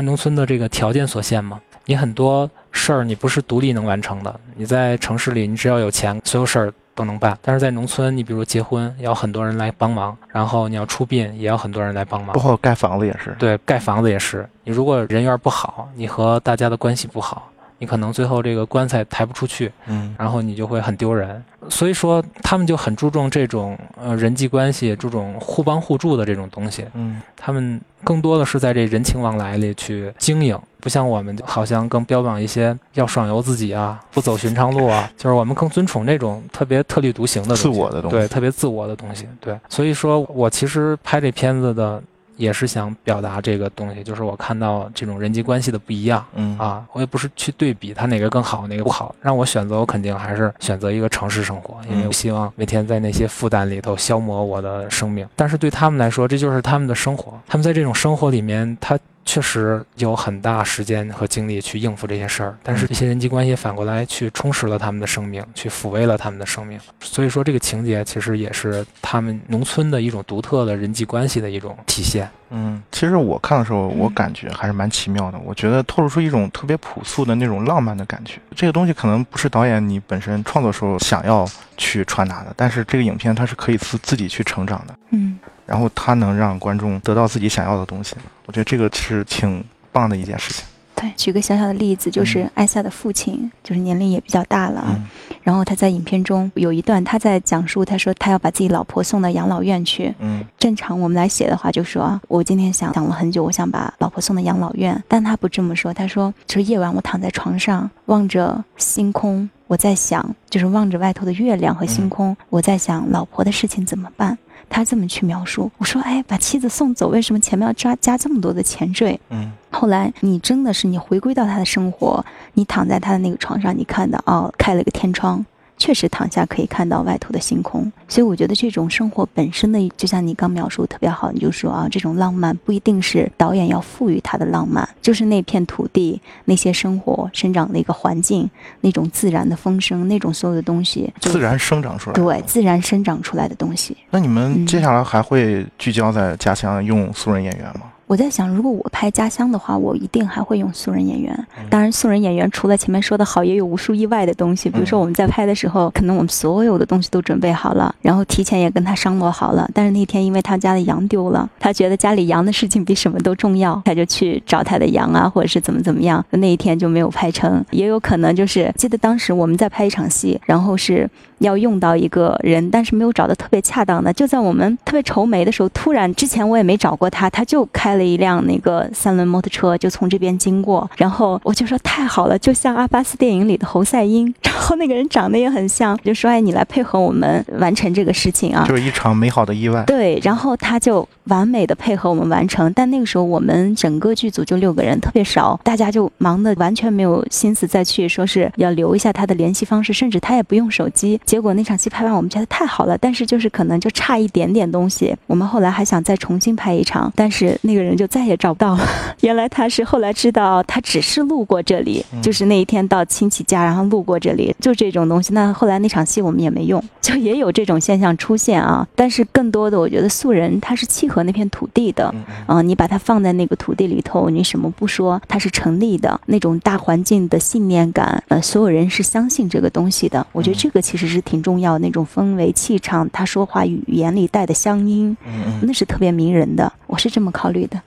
[0.00, 1.60] 农村的这个条件所限嘛。
[1.84, 7.38] 你很多事儿你不是独立能完成的，你在城市里，你只要有钱，所有事儿都能办。
[7.42, 13.36] 但是在农村，你比如结婚要很多人来帮忙，然后你要出殡也要很多人来帮忙，包括盖房子也是。
[13.38, 14.48] 对，盖房子也是。
[14.64, 17.51] 你如果人缘不好，你和大家的关系不好。
[17.82, 21.42] 你可能最后这个棺材抬不出去，嗯，然后你就会很丢人。
[21.68, 26.84] 所以说，他们就很注重这种呃人际关系，这种互帮互助的这种东西。
[26.94, 39.26] 嗯，他们更多的是在这人情往来里去经营，不像我们好像更标榜一些要爽游自己啊，不走寻常路啊，就是我们更尊崇这种特别特立独行的自我的东西，对，特别自我的东西。
[39.40, 42.00] 对，所以说我其实拍这片子的。
[42.36, 55.28] 也是想表达这个东西，就是我看到这种人际关系的不一样，嗯啊，我也不是去对比它哪个更好，哪个不好，让我选择，我肯定还是选择一个城市生活，因为我希望每天在那些负担里头消磨我的生命。
[55.36, 58.98] 但是对他们来说，这就是他们的生活，他们在这种生活里面，他。
[59.24, 66.78] 确实有很大时间和精力去应付这些事儿，但是这些人际关系反过来去充实了他们的生命，去抚慰了他们的生命。
[67.00, 72.28] 所以说，这个情节其实也是他们农村的一种独特的人际关系的一种体现。
[72.54, 75.38] 嗯，其实我看的时候，我感觉还是蛮奇妙的。
[75.38, 78.38] 我觉得透露出一种特别朴素的那种浪漫的感觉。
[78.54, 84.94] 这个东西可能不是导演你本身创作时候想要去传达的，但是这个影片它是可以自自己去成长的。
[85.10, 85.38] 嗯。
[85.66, 90.64] 然后他能让观众得到自己想要的东西，我觉得这个是挺棒的一件事情。
[90.94, 94.84] 对，举个小小的例子，就是艾萨的父亲，就是年龄也比较大了。
[94.88, 95.04] 嗯。
[95.42, 100.14] 然后他在影片中有一段，他在讲述，他说他要把自己老婆送到养老院去。
[100.18, 100.44] 嗯。
[100.58, 105.02] 正常我们来写的话，就说我今天想想了很久，我想把老婆送到养老院。
[105.08, 114.38] 但他不这么说，他说就是夜晚我躺在床上望着星空，我在想，就是望着外头的月亮和星空，我在想老婆的事情怎么办。
[114.72, 125.44] 他这么去描述，我说：“哎，把妻子送走，为什么前面要加加这么多的前缀？”嗯，后来你真的是你回归到他的生活，你躺在他的那个床上，你看到哦，开了个天窗。
[125.82, 138.48] 确实躺下可以看到外头的星空，所以我觉得这种生活本身的，就像你刚描述特别好，你就说啊，这种浪漫不一定是导演要赋予它的浪漫，就是那片土地、那些生活生长的一个环境、
[138.80, 143.96] 那种自然的风声、那种所有的东西，自然生长出来，对，自然生长出来的东西。
[144.08, 147.86] 那你们接下来还会聚焦在家乡用素人演员吗？
[148.12, 151.46] 我在想，如果我拍家乡的话，我一定还会用素人演员。
[151.70, 154.68] 当然，素人演员除了前面说的好，也有无数意外的东西。
[154.68, 159.66] 比如说，我们在拍的时候，可能我们所有的东西都准备好了，然后提前也跟他商量好了。
[159.72, 166.22] 但是那天，因为他家的羊丢了，他觉得家里羊的事情比什么都重要，他就去找他的羊啊，或者是怎么怎么样。
[166.32, 167.64] 那一天就没有拍成。
[167.70, 171.08] 也有可能就是，记得当时我们在拍一场戏，然后是
[171.42, 174.12] 要用到一个人，但是没有找的特别恰当的。
[174.12, 178.02] 就在我们特别愁眉的时候，突然之前我也没找过他，他就开了。
[178.02, 189.82] 一辆那个三轮摩托车就从这边经过，然后我就说太好了，就像阿巴斯电影里的侯赛因，然后那个人长得也很像，就说哎，你来配合我们完成这个事情啊，就是一场美好的意外。
[189.84, 201.20] 对，然后他就完美的配合我们完成，但那个时候我们整个剧组就六个人，特别少，大家就忙的完全没有心思再去说是要留一下他的联系方式，甚至他也不用手机。
[201.24, 207.92] 结果那场戏拍完，我们觉得太好了，但是就是可能就差一点点东西，我们后来还想再重新拍一场，但是那个人。
[207.92, 208.80] 就再也找不到了。
[209.20, 215.34] 原来他是后来知道，他只是路过这里，就是那一天到亲戚家，然后路过这里，就这种东西。
[215.34, 218.88] 那后来那场戏我们也没用，就也有这种现象出现啊。
[218.96, 222.14] 但是更多的，我觉得素人他是契合那片土地的，
[222.46, 226.20] 嗯，你把它放在那个土地里头，你什么不说，它是成立的。
[226.26, 230.24] 那种大环境的信念感，呃，所有人是相信这个东西的。
[230.30, 235.16] 我觉得这个其实是挺重要的，那种氛围气场，他说话语言里带的乡音，
[235.62, 236.72] 那是特别迷人的。
[236.86, 237.82] 我是这么考虑的。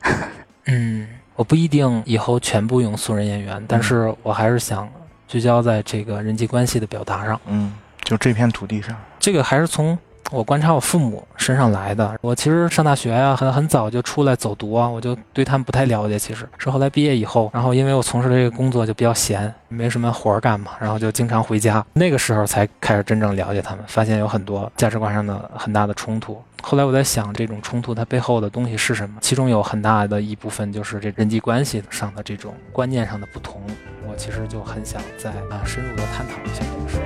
[0.65, 4.87] 嗯，我不一定以后全部用素人演员，但是我还是想
[5.27, 7.39] 聚焦在这个人际关系的表达上。
[7.47, 7.71] 嗯，
[8.03, 9.97] 就这片土地上，这个还是从。
[10.31, 12.17] 我观察我父母身上来的。
[12.19, 16.17] 我其实上大学呀，很很早就出来走读啊，我就对他们不太了解。
[16.17, 21.85] 其实是后来毕业以后，然后因为我从事这个工作就比较闲，没什么活儿干嘛，然后就经常回家。
[21.93, 26.41] 那个时候才开始真正了解他们，发现有很多价值观上的很大的冲突。
[26.63, 29.17] 后来我在想，这种冲突它背后的东西是什么？
[29.21, 33.61] 其中有很大的一部分就是这人际关系上的这种观念上的不同。
[34.07, 36.97] 我其实就很想再啊深入的探讨一下这个事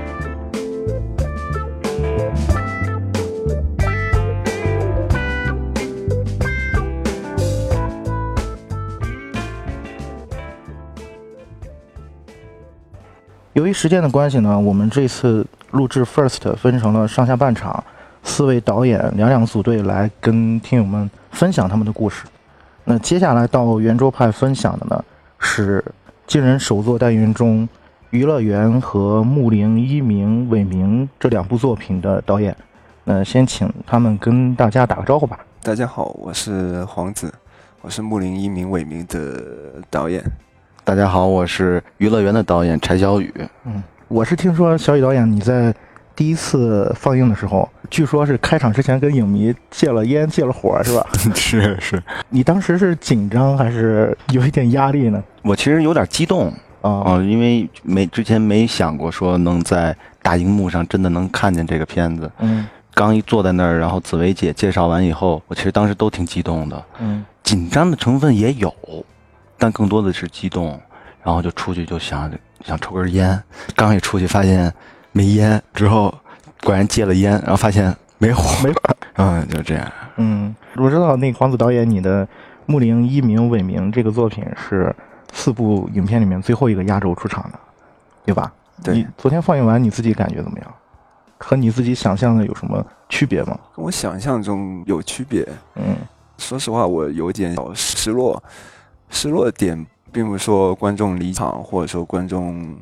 [13.59, 17.83] 由于时间的关系呢，我们这次录制 First 分成了上下半场，
[18.23, 22.23] 四位导演两两组队来跟听友们分享他们的故事。
[22.85, 25.03] 那接下来到圆桌派分享的呢，
[25.39, 25.83] 是
[26.25, 27.67] 惊人首作代云中
[28.11, 32.55] 娱乐园》和《木林一鸣伟明》这两部作品的导演。
[33.03, 35.37] 那先请他们跟大家打个招呼吧。
[35.61, 37.29] 大家好，我是黄子，
[37.81, 40.23] 我是《木林一鸣伟明》的导演。
[40.89, 43.31] 大家好，我是《娱乐园》的导演柴小雨。
[43.63, 45.71] 嗯，我是听说小雨导演你在。
[46.15, 51.05] 第一次放映的时候，据说是开场之前跟影迷借了烟、借了火，是吧？
[51.35, 52.01] 是是。
[52.29, 55.23] 你当时是紧张还是有一点压力呢？
[55.43, 62.31] 我其实有点激动啊，因为没之前没想过说能在大荧幕上真的能看见这个片子。
[62.39, 62.67] 嗯。
[62.95, 66.83] 刚一坐在那儿，然后紫薇姐介绍完以后，我其实当时都挺激动的。
[66.99, 67.23] 嗯。
[67.43, 68.73] 紧张的成分也有，
[69.59, 70.81] 但更多的是激动。
[71.21, 72.31] 然后就出去就想
[72.65, 73.43] 想抽根烟，
[73.75, 74.73] 刚一出去发现。
[75.11, 76.13] 没烟之后，
[76.63, 78.79] 果然戒了烟，然后发现没火，没火，
[79.17, 79.91] 嗯，就这样。
[80.17, 82.23] 嗯，我知道那个黄子导演，你的
[82.67, 84.95] 《木林一鸣伟明》这个作品是
[85.33, 87.59] 四部影片里面最后一个压轴出场的，
[88.23, 88.53] 对吧？
[88.83, 88.93] 对。
[88.93, 90.73] 你昨天放映完，你自己感觉怎么样？
[91.39, 93.57] 和你自己想象的有什么区别吗？
[93.75, 95.45] 跟我想象中有区别。
[95.73, 95.97] 嗯，
[96.37, 98.41] 说实话，我有点小失落，
[99.09, 99.85] 失落的点。
[100.11, 102.75] 并不是说观众离场，或者说观众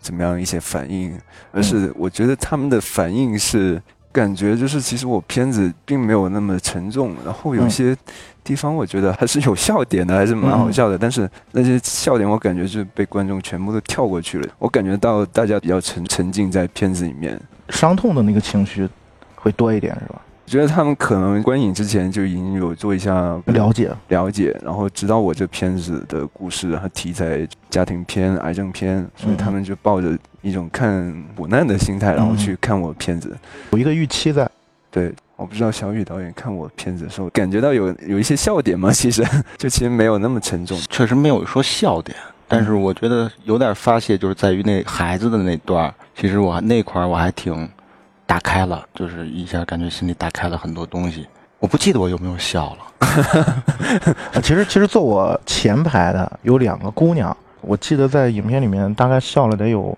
[0.00, 1.16] 怎么样一些反应，
[1.52, 7.96] 而是我觉得他们的反应是感觉就是其实我片子并没有那么沉重，然后有些
[8.42, 14.48] 地方我觉得还是有笑点的，还是蛮好笑的，但是那些笑点我感觉就被观众全部都跳过去了。
[14.58, 18.88] 我感觉到大家比较沉沉浸在片子里面，伤痛的那个情绪
[19.36, 20.20] 会多一点，是吧？
[20.46, 33.34] 觉得他们可能观影之前就已经有做一下了解，了解，然后知道我这片子的故事和题材，家庭片、癌症片，所以他们就抱着一种看苦难的心态，然后去看我片子，
[33.70, 34.50] 有一个预期在。
[34.90, 38.90] 对，我不知道小雨导演看我片子的时候，感觉到有有一些笑点吗？
[38.92, 39.24] 其实
[39.56, 42.14] 就其实没有那么沉重，确实没有说笑点，
[42.46, 47.66] 但是我觉得有点发泄，就是在于那孩子的那段，其实我那块我还挺。
[48.26, 51.26] 打开了，就是一下感觉心里打开了很多东西。
[51.58, 52.78] 我不记得我有没有笑了。
[54.42, 59.96] 其实，其实坐我前排的有两个姑娘，我记得在影片里面大概笑了得有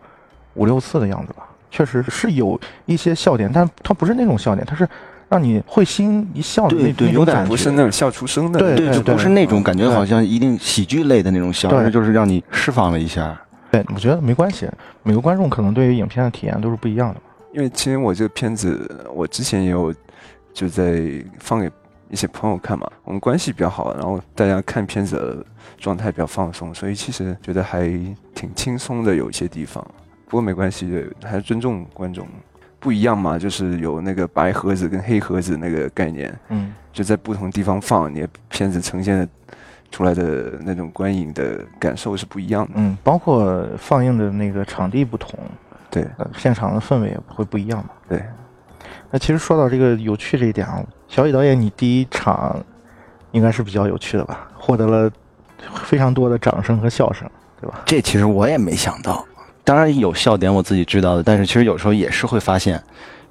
[0.54, 1.44] 五六次的样子吧。
[1.70, 4.88] 确实是有一些笑点，但它不是那种笑点，它是
[5.28, 13.37] 让你会心一笑的那对，有点不是那种笑出声的，对对，不是那种感觉，好像一定喜剧类的那种笑，就是让你释放了一下。
[13.70, 14.68] 对，我觉得没关系，
[15.02, 17.20] 每个观众可能对于影片的体验都是不一样的。
[17.55, 19.95] 因为其实我这个片子，我之前也有
[20.53, 21.71] 就在放给
[22.11, 25.47] 一些朋友看嘛，我们关系比较好，然后大家看片子的
[25.79, 27.88] 状态比较放松，所以其实觉得还
[28.35, 29.85] 挺轻松的，有一些地方。
[30.27, 32.27] 不过没关系，还是尊重观众，
[32.81, 39.29] 不一样嘛，就是有那个白盒子跟黑盒子那个概念，嗯，就在不同地方放，你片子呈现的
[39.93, 45.38] 出来的那种观影的感受是不一样的，嗯，包括放映的那个场地不同。
[45.94, 46.04] 对，
[46.37, 47.90] 现场的氛围也会不一样嘛。
[48.09, 48.20] 对，
[49.12, 52.61] 那其实说到这个有趣这一点啊，小雨导演，你第一场
[53.30, 54.48] 应该是比较有趣的吧？
[54.59, 55.09] 获得了
[55.85, 57.30] 非常多的掌声和笑声，
[57.61, 57.83] 对吧？
[57.85, 59.24] 这其实我也没想到，
[59.62, 62.83] 当然有笑点我自己知道的，但是其实有时候也是会发现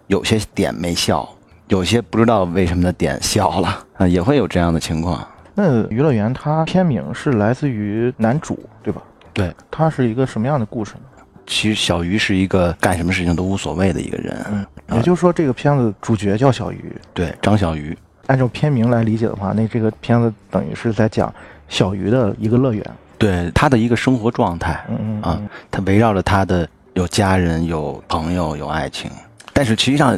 [0.07, 1.27] 有些点没笑，
[1.67, 5.27] 有些不知道为什么的点笑了啊，也会有这样的情况。
[5.53, 9.01] 那娱乐园它片名是来自于男主，对吧？
[9.33, 11.01] 对，它是一个什么样的故事呢？
[11.45, 17.97] 其实小鱼是一个干什么事情都无所谓的一个人，嗯，也就是说这个片子主角叫小鱼，对，张小鱼。
[18.27, 21.33] 按照片名来理解的话，那这个片子等于是在讲
[21.67, 22.85] 小鱼的一个乐园，
[23.17, 29.11] 对他的一个生活状态，嗯嗯啊，他围绕着他的有家人、有朋友、有爱情，
[29.51, 30.17] 但是实际上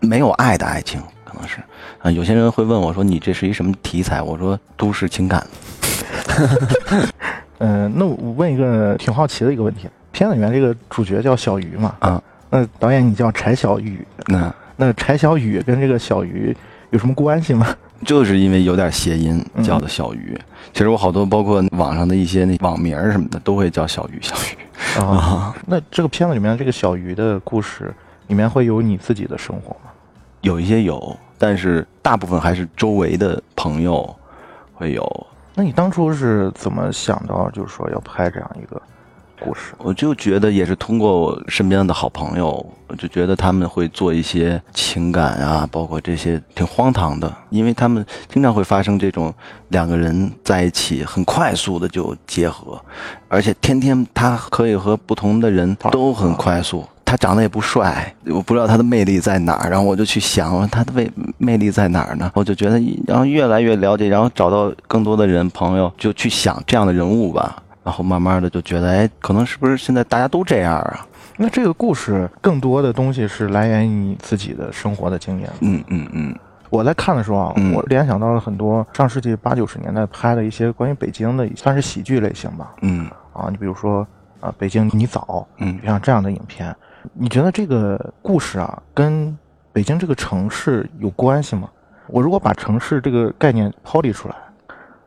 [0.00, 1.58] 没有爱的爱情，可能是
[1.98, 2.10] 啊。
[2.10, 5.46] 有些人会问我说：“你这是一什么题材？”我说：“都市情感。
[7.60, 9.88] ”嗯，那我问一个挺好奇的一个问题。
[10.12, 11.96] 片子里面这个主角叫小鱼嘛？
[11.98, 16.56] 啊，那导演你叫柴小雨，那那柴小雨跟这个小鱼
[16.90, 17.66] 有什么关系吗？
[18.04, 20.38] 就是因为有点谐音叫的小鱼。
[20.72, 25.54] 其实我好多包括网上的一些那网名什么的都会叫小鱼小鱼啊。
[25.66, 27.94] 那这个片子里面这个小鱼的故事
[28.26, 29.90] 里面会有你自己的生活吗？
[30.40, 34.14] 有一些有，但是大部分还是周围的朋友
[34.74, 35.26] 会有。
[35.54, 38.82] 那你当初是怎么想到就是说要拍这样一个？
[39.42, 49.32] 故事，我就觉得也是通过我身边的好朋友，我就觉得他们会做一些情感啊，包括这些挺荒唐的，因为他们经常会发生这种
[49.68, 52.80] 两个人在一起很快速的就结合，
[53.28, 56.84] 而且天天他可以和不同的人都很快速。
[57.04, 62.30] 他长得也不帅，我不知道他的魅力在哪儿，然后我就去想他的魅魅力在哪儿呢？
[62.32, 67.61] 我就觉得，然后越来越了解，然后找到更多的人朋友，就去想这样的人物吧。
[67.84, 71.06] 然后慢慢的就觉得，哎，可能是不是现在大家都这样啊？
[71.36, 75.50] 那这个故事更多的东西是来源于你自己的生活的经验。
[75.60, 76.38] 嗯嗯嗯。
[76.70, 82.72] 我在看的时候啊，我联想到了很多上世纪八九十年代拍的一些关于北京的，算是喜剧类型吧。
[82.82, 83.06] 嗯。
[83.32, 84.06] 啊，你比如说
[84.40, 86.74] 啊，《北京你早》，嗯，像这样的影片，
[87.14, 89.36] 你觉得这个故事啊，跟
[89.72, 91.68] 北京这个城市有关系吗？
[92.08, 94.34] 我如果把城市这个概念抛离出来，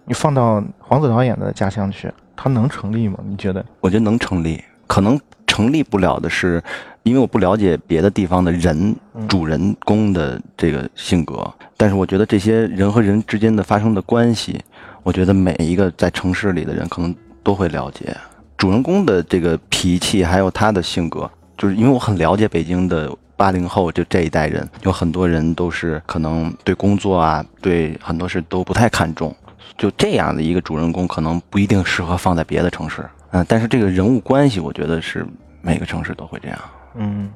[0.05, 3.19] 你放到黄子导演的家乡去，它能成立吗？
[3.27, 3.65] 你觉得？
[3.79, 6.63] 我觉得能成立，可能成立不了的是。
[7.03, 8.95] 因为我不了解别的地方的人
[9.27, 14.59] 主人公的这个性格，但是我觉得这些人和人之间的发生的关系，
[15.03, 18.17] 我觉得每一个在城市里的人可能都会了解
[18.57, 21.29] 主人公的这个脾气，还有他的性格。
[21.55, 29.31] 就是因为我很了解北京的八零后就这一代人，有很多人都是可能对工作啊，对很多事都不太看重。
[29.77, 33.03] 就这样的一个主人公，可能不一定适合放在别的城市。
[33.31, 35.25] 嗯，但是这个人物关系，我觉得是
[35.61, 36.57] 每个城市都会这样。
[36.95, 37.29] 嗯，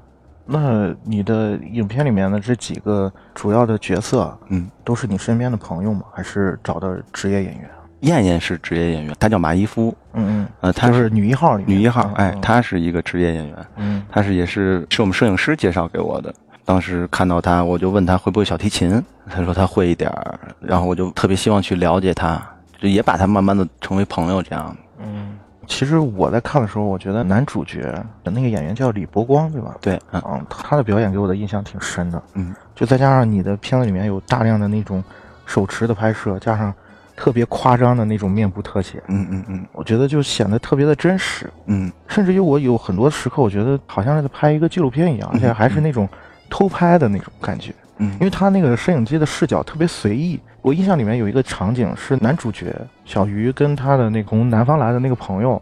[0.45, 6.03] 那你的影片里面的这几个主要的角色，嗯，都是你身边的朋友吗？
[6.13, 7.69] 还是找的职业演员？
[8.01, 9.93] 燕燕是职业演员，她叫马伊夫。
[10.13, 13.55] 嗯嗯，呃，她是女一号里女一号，哎，她是一个职业演员。
[13.75, 16.33] 嗯，她是也是是我们摄影师介绍给我的。
[16.69, 22.39] 当时看到他，我就问他会不会小提琴，他说他会一点儿，然后我就特别希望去了解他，
[22.79, 24.77] 就也把他慢慢的成为朋友这样。
[24.99, 25.35] 嗯。
[25.65, 27.81] 其实我在看的时候，我觉得男主角
[28.23, 29.77] 的那个演员叫李伯光，对吧？
[29.81, 32.21] 对，嗯，他的表演给我的印象挺深的。
[32.35, 35.03] 嗯，就再加上你的片子里面有大量的那种
[35.47, 36.71] 手持的拍摄，加上
[37.15, 41.49] 特别夸张的那种面部特写，嗯嗯嗯，我觉得就显得特别的真实。
[41.65, 46.07] 嗯，甚至于我有很多时刻，我觉得好像是在拍一个纪录片一样，而且还是那种
[46.49, 47.73] 偷拍的那种感觉。
[47.97, 50.39] 嗯，因为他那个摄影机的视角特别随意。
[50.61, 52.75] 我印象里面有一个场景是男主角
[53.05, 55.55] 小鱼跟他的那从南方来的那个朋友，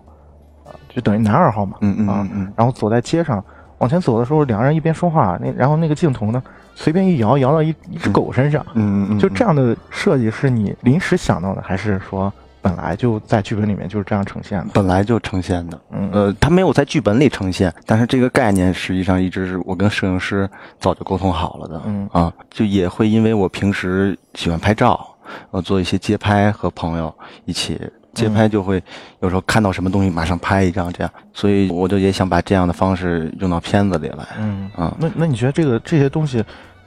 [0.66, 3.44] 啊，就等于男二号嘛，嗯嗯嗯嗯，然后走在街上
[3.78, 6.42] 往前走的时候，两个人一边说话，那然后那个镜头呢
[6.74, 12.34] 随便一摇，摇到一一只狗身上，嗯嗯，就这样的设计是你临时想到的，还是说？
[12.68, 15.80] 本来就在剧本里面就是这样呈现的，本来就呈现的。
[15.92, 20.50] 嗯，呃，他没有在剧本里呈现，但是这个概念实际上一直是我跟摄影师
[20.80, 21.82] 早就沟通好了的。
[21.86, 25.08] 嗯啊，就也会因为我平时喜欢拍照，
[25.52, 27.14] 呃，做一些街拍和朋友
[27.46, 27.80] 一起
[28.14, 28.84] 街拍，就会
[29.20, 34.26] 有时候看到什么东西马上拍一张这样，所以我就也想把这样的方式用到片子里来。
[34.40, 36.44] 嗯啊，那那你觉得这个这些东西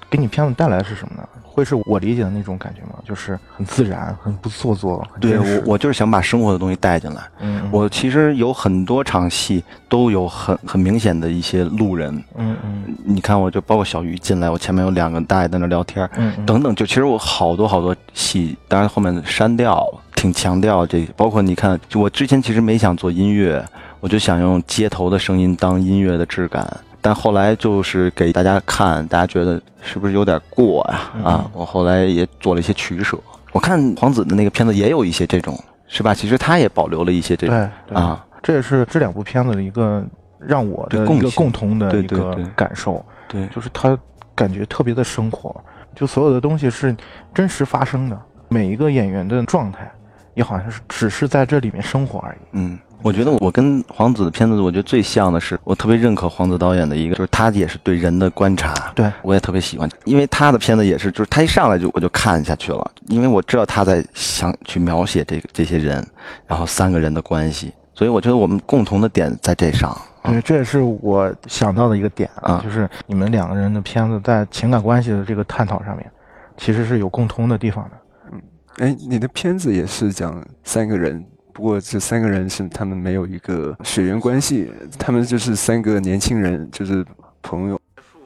[0.09, 1.29] 给你片子带来是什么呢？
[1.53, 2.95] 会是我理解的那种感觉吗？
[3.05, 5.07] 就是很自然，很不做作。
[5.21, 7.23] 对我，我就是想把生活的东西带进来。
[7.41, 12.15] 嗯，我其实有很多场戏都有很很明显的一些路人。
[12.37, 21.05] 嗯嗯，你看，我就包括小鱼进来，我前面有两个大爷在那聊天，嗯，等等，就其实我好多好多戏，当然后面删掉，挺强调这。
[21.17, 23.63] 包括你看，就我之前其实没想做音乐，
[23.99, 26.65] 我就想用街头的声音当音乐的质感。
[27.03, 31.01] 但后来就是给大家看，大家觉得是不是有点过呀？
[31.25, 33.19] 啊，我后来也做了一些取舍。
[33.53, 36.15] 我看黄子的那个片子也有一些这种，是吧？
[36.15, 38.25] 其实他也保留了一些这种啊。
[38.43, 40.05] 这也是这两部片子的一个
[40.39, 43.05] 让我的一个共同的一个感受。
[43.29, 43.99] 对，就是他
[44.35, 45.55] 感觉特别的生活，
[45.95, 46.97] 就所有的东西是
[47.35, 49.91] 真实发生的，每一个演员的状态
[50.35, 52.39] 也好像是只是在这里面生活而已。
[52.53, 52.79] 嗯。
[53.03, 59.11] 我觉得我跟黄子的片子，我觉得最像的是，我特别认可黄子导演的一个，就是他也是对人的观察，对。
[59.23, 66.07] 我也特别喜欢，因为他的片子也是，就是他一上来就我就看下去了，因为我知道他在想去描写这个这些人，
[66.47, 69.97] 然后三个人的关系，所以我觉得我们共同的点在这上。
[70.25, 76.11] 对，这也是我想到的一个点啊，就是你们两个人的片子在情感关系的这个探讨上面，
[76.59, 77.91] 其实是有共通的地方的。
[78.33, 78.43] 嗯，
[78.77, 81.25] 哎，你的片子也是讲三个人。
[81.61, 87.05] 不过这三个人是他们没有一个血缘关系，他们就是三个年轻人，就是
[87.43, 87.79] 朋友。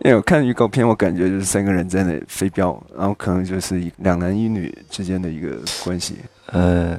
[0.04, 6.18] 因为我看预告片，我感觉就是三个人在那飞镖，然后可能就是一两男一女之间的一个关系。
[6.46, 6.96] 呃，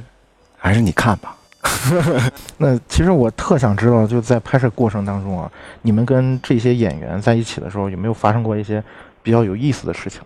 [0.58, 1.38] 还是你看吧。
[2.60, 5.50] 那其实我特想知道，就在拍摄过程当中啊，
[5.84, 8.84] 你们跟这些演员在一起的时候，有没有发生过一些
[9.24, 10.20] 比较有意思的事情？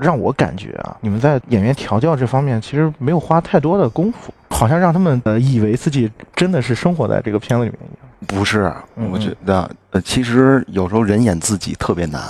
[0.00, 8.38] 让我感觉啊，你们在演员调教这方面其实没有花太多的功夫，好像让他们呃以为自己真的是生活在这个片子里面一样。
[8.38, 8.72] 不是，
[9.12, 12.22] 我觉得呃，其实有时候人演自己特别难，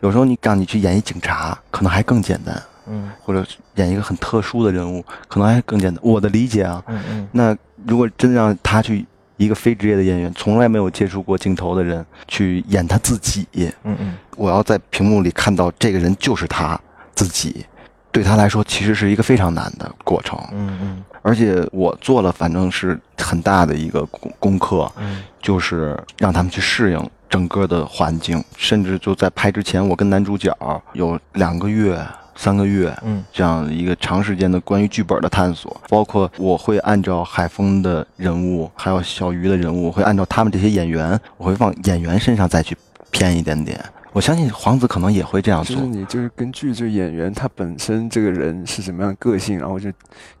[0.00, 3.46] 有时候你让你去演一警察，可能还更简单，嗯，或者
[3.76, 6.02] 演一个很特殊的人物，可能还更简单。
[6.04, 7.56] 我的理解啊，嗯嗯，那
[7.86, 9.06] 如果真让他去
[9.36, 16.78] 一个非职业的演员，从来没有接触过镜头的人去演他自己，嗯嗯，我要在屏幕里看到这个人就是他。
[17.20, 17.66] 自己
[18.10, 20.38] 对他来说其实是一个非常难的过程。
[20.52, 30.56] 嗯嗯，而且我做了，反正是很大的一个功功课，嗯，就是让他们去适应整个的环境，甚至就在拍之前，我跟男主角
[30.94, 32.02] 有两个月、
[32.34, 42.74] 三个月，嗯，这样一个长时间的关于剧本的探索，包括我会按照海峰的人物，还有小鱼的人物，会按照他们这些演员，我会往演员身上再去
[43.10, 43.78] 偏一点点。
[44.12, 45.76] 我相信皇子可能也会这样做。
[45.76, 49.90] 就是你就是根据这演员他本身这个人是什么样的个性，然后就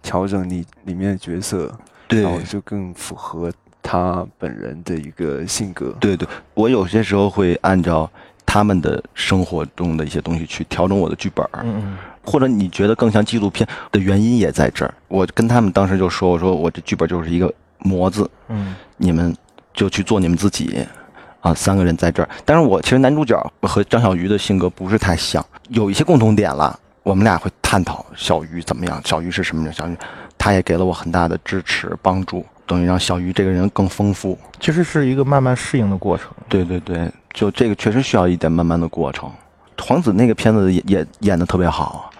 [0.02, 1.72] 调整你里面的角色，
[2.08, 3.52] 对，然后就更符合
[3.82, 5.94] 他本人的一个性格。
[6.00, 8.10] 对对，我有些时候会按照
[8.44, 11.46] 他们的生活中的一些东西去调整我的剧本。
[11.62, 11.98] 嗯嗯。
[12.22, 14.92] 或者你觉得更像纪录片的原因也在这儿。
[15.08, 19.34] 我跟他们当时就说：“我说我这剧本就是一个模子，嗯，你们
[19.72, 20.86] 就去做你们自己。”
[21.40, 26.78] 啊，三个人在这儿，但是我其实男主角和张小鱼的性格不是太像，有一些共同点了。
[27.02, 29.96] 我们俩会探讨小鱼怎么样，小鱼是什么人，小鱼，
[30.36, 34.38] 他也给了我很大的支持帮助，等于让小鱼这个人更丰富。
[34.60, 36.26] 其实是一个慢慢适应的过程。
[36.46, 39.32] 对对对，就这个确实需要一点慢慢的过程。
[39.80, 42.10] 黄子那个片子也也演的特别好，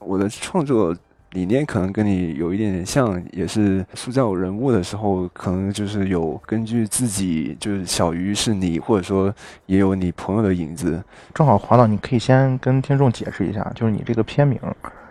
[0.00, 0.94] 我的创作。
[1.36, 9.30] 理念可能跟你有一点点像，也是塑造人物的时候，可能就是有根据自己，就是小鱼是你，或者说
[9.66, 11.04] 也有你朋友的影子。
[11.34, 14.58] 正好华导，你可以先跟听众解释一下，就是你这个片名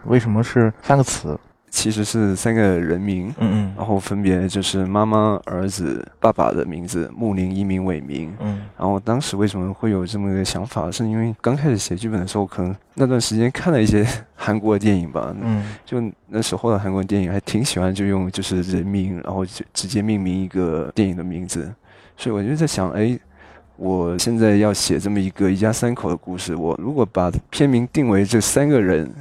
[0.06, 1.40] 为什么是三个词。
[1.76, 21.70] 其实是三个人名，嗯嗯，然后分别就是妈妈、儿子、爸爸的名字，木林、一名、伟明，嗯，然后当时为什么会有这么个想法，是因为刚开始写剧本的时候，可能那段时间看了一些韩国的电影吧，嗯，就那时候的韩国电影还挺喜欢就用就是人名，然后就直接命名一个电影的名字，
[22.16, 23.20] 所以我就在想，哎，
[23.76, 29.14] 我现在要写这么一个一家三口的故事，我如果把片名定为这三个人。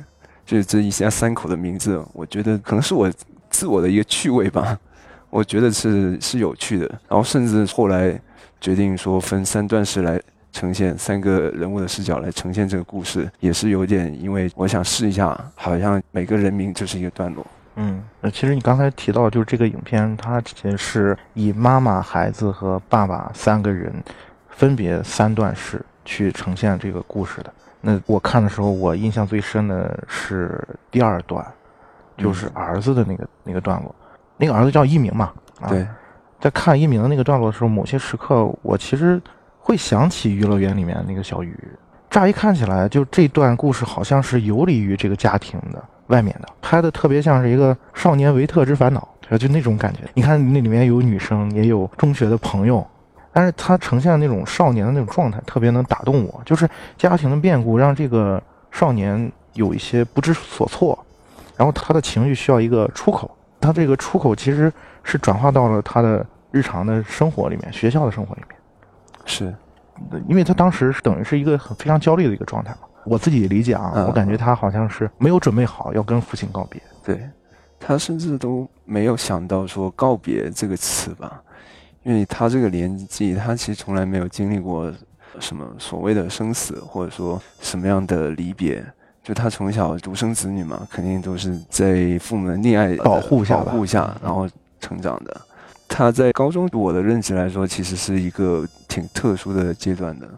[0.45, 3.11] 就这一家三口的名字，我觉得可能是我
[3.51, 4.79] 自我的一个趣味吧，
[5.31, 6.87] 我觉得是是有趣的。
[7.09, 8.21] 然后甚至后来
[8.61, 10.21] 决定说分三段式来
[10.53, 17.47] 呈现三个人物的视角来呈现这个故事，也是有点因为我想试一下，好像每个人名就是一个段落。
[17.77, 23.93] 嗯，那其实你刚才提到就是这个影片，它其实是以妈妈、孩子和爸爸三个人
[24.49, 27.53] 分别三段式去呈现这个故事的。
[27.87, 31.45] 那我看的时候，我印象最深的是第二段，
[32.17, 33.95] 就是儿子的那个那个段落。
[34.39, 35.33] 那个儿子叫一鸣嘛？
[35.69, 35.87] 对。
[36.41, 39.21] 在看一鸣的那个段落的时候，某些时刻我其实
[39.59, 41.55] 会想起《娱乐园》里面那个小鱼。
[42.09, 49.07] 乍一看起来，就这段故事好像是游离于这个家庭的外面的，拍的特别像是一个少年维特之烦恼，
[49.39, 50.01] 就那种感觉。
[50.15, 52.87] 你看那里面有女生，也有中学的朋友。
[53.35, 56.41] 但是他呈现那种少年的那种状态，特别能打动我。
[56.47, 56.67] 就是
[56.97, 60.97] 家庭的变故让这个少年有一些不知所措，
[61.57, 63.29] 然后他的情绪需要一个出口。
[63.61, 64.73] 他这个出口其实
[65.03, 68.57] 是转化到了他的日常的生活里面，学校的生活里面。
[69.25, 69.53] 是，
[70.29, 72.87] 因为他当时是等于是一个很非常焦虑的一个状态嘛。
[73.05, 76.81] 我自己理解啊，我感觉他好像是没有准备好要跟父亲告别。
[77.05, 77.21] 对，
[77.81, 81.43] 他甚至都没有想到说告别这个词吧。
[82.05, 84.93] 因为他这个年纪，他其实从来没有经历过
[85.41, 88.85] 什么所谓的生死，或者说什么样的离别。
[89.23, 94.47] 就他从小独生子女嘛，肯定都是在父母的溺爱保护下保护下，然后
[94.81, 95.41] 成长的。
[95.89, 100.29] 他在高中，我的认知来说，其实是一个挺特殊的阶段的。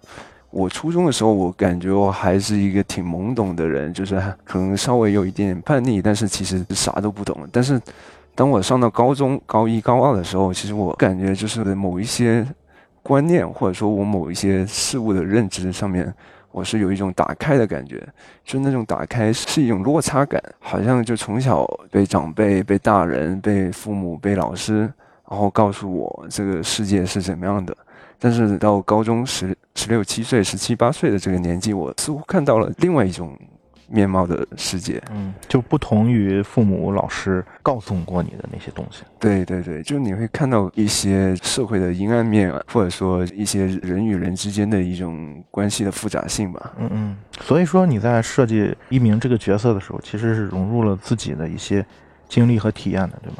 [0.51, 7.37] 我初中的时候，我感觉我还是一个挺懵懂的人，就是可能稍微有一点叛逆，但是其实啥都不懂。
[7.51, 7.81] 但是。
[8.37, 12.47] 当我上到高中高一高二的时候，其实我感觉就是某一些
[13.03, 16.12] 观念，或者说我某一些事物的认知上面，
[16.53, 18.07] 我是有一种打开的感觉，
[18.45, 24.80] 就那种打开是一种落差感，好像就从小被长辈、被大人、被父母、被老师，
[25.30, 27.74] 然后告诉我这个世界是怎么样的，
[28.18, 33.34] 但是到高中十十六七岁、十七八岁的这个年纪，我似乎看到了另外一种。
[33.89, 39.05] 面貌的世界，嗯，就不同于父母、老师告诉过你的那些东西。
[39.18, 46.72] 对对对，就你会看到一些社会的阴暗面，或者说一些人与人之间的一种关系的复杂性吧。
[46.78, 51.84] 嗯嗯，所以说你在设计一鸣这个角色的时候，其实是融入了自己的一些
[52.28, 53.39] 经历和体验的，对吗？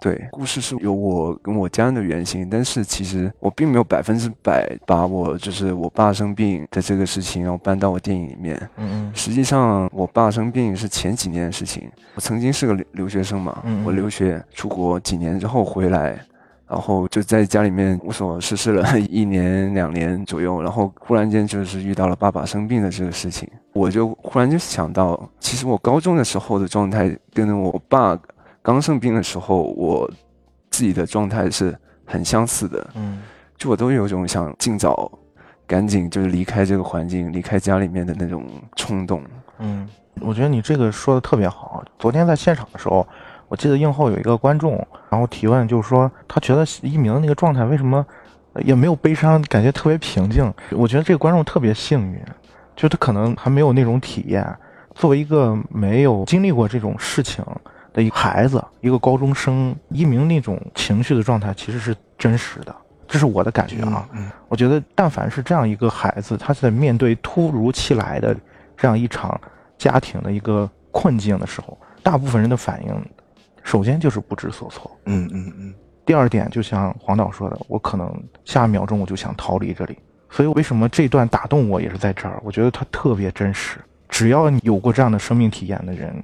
[0.00, 8.56] 对，故事是有我跟我家人的原型，但是其实我并没有百分之百把我就是我爸生病的这个事情，然后搬到我电影里面。
[8.76, 9.12] 嗯嗯。
[9.12, 11.90] 实际上，我爸生病是前几年的事情。
[12.14, 16.16] 我曾经是个留留学生嘛，我留学出国几年之后回来，
[16.68, 28.16] 然后就在家里面无所事事了 一年两年左右，然后忽然间就是遇到了爸爸生病的这个事情，我就忽然就想到，其实我高中的时候的状态跟我爸。
[28.68, 30.06] 刚生病的时候，我
[30.68, 32.86] 自己的状态是很相似的。
[32.96, 33.22] 嗯，
[33.56, 35.10] 就我都有种想尽早、
[35.66, 38.44] 赶紧就是离开这个环境、离开家里面的那种
[38.76, 39.22] 冲动。
[39.60, 39.88] 嗯，
[40.20, 41.82] 我觉得你这个说的特别好。
[41.98, 43.08] 昨天在现场的时候，
[43.48, 48.04] 我记得映后有一个观众，然后提问就是说，他觉得一鸣的那个状态为什么
[48.66, 50.52] 也没有悲伤，感觉特别平静。
[50.72, 52.20] 我觉得这个观众特别幸运，
[52.76, 54.46] 就他可能还没有那种体验。
[54.94, 57.42] 作为一个没有经历过这种事情
[57.98, 62.72] 的一个孩子，一个高中生，一鸣那种情绪的状态其实是真实的，
[63.08, 64.08] 这是我的感觉啊。
[64.48, 68.36] 我觉得，但凡是这样一个孩子，他在面对突如其来的
[68.76, 69.38] 这样一场
[69.76, 73.04] 家庭的一个困境的时候，大部分人的反应，
[73.64, 74.88] 首先就是不知所措。
[75.06, 75.74] 嗯嗯嗯。
[76.06, 78.08] 第二点，就像黄导说的，我可能
[78.44, 79.98] 下一秒钟我就想逃离这里。
[80.30, 82.40] 所以，为什么这段打动我也是在这儿？
[82.44, 83.80] 我觉得它特别真实。
[84.08, 86.14] 只要你有过这样的生命体验的人，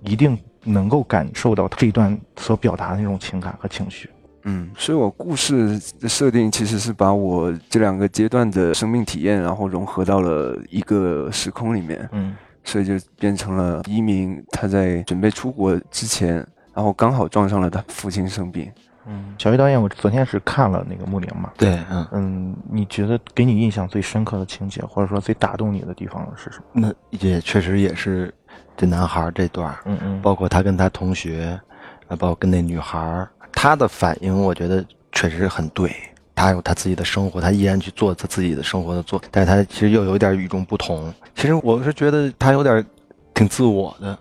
[0.00, 4.10] 一定能够感受到这一段所表达的那种情感和情绪。
[4.44, 12.08] 嗯，所以我故事的设定其实是把我这两个阶段的生命体验，然后融合到了一个时空里面。
[12.12, 12.34] 嗯，
[12.64, 16.36] 所以就变成了一鸣他在准备出国之前，
[16.72, 18.70] 然后刚好撞上了他父亲生病。
[19.06, 21.50] 嗯，小鱼导演，我昨天是看了那个《木灵》嘛？
[21.56, 26.64] 对，嗯嗯，你觉得给你印象最深刻的情节，或者说最打动你的地方是什么？
[26.72, 28.32] 那也确实也是
[28.78, 31.60] 这男孩这段，嗯嗯，包括他跟他同学，
[32.06, 35.94] 啊，包括跟那女孩，他的反应，我觉得确实很对。
[36.36, 41.12] 他有他自己的生活，他依然去做他自己的生活的做，但是他其实又有点与众不同。
[41.34, 42.86] 其实我是觉得他有点
[43.34, 44.16] 挺自我的。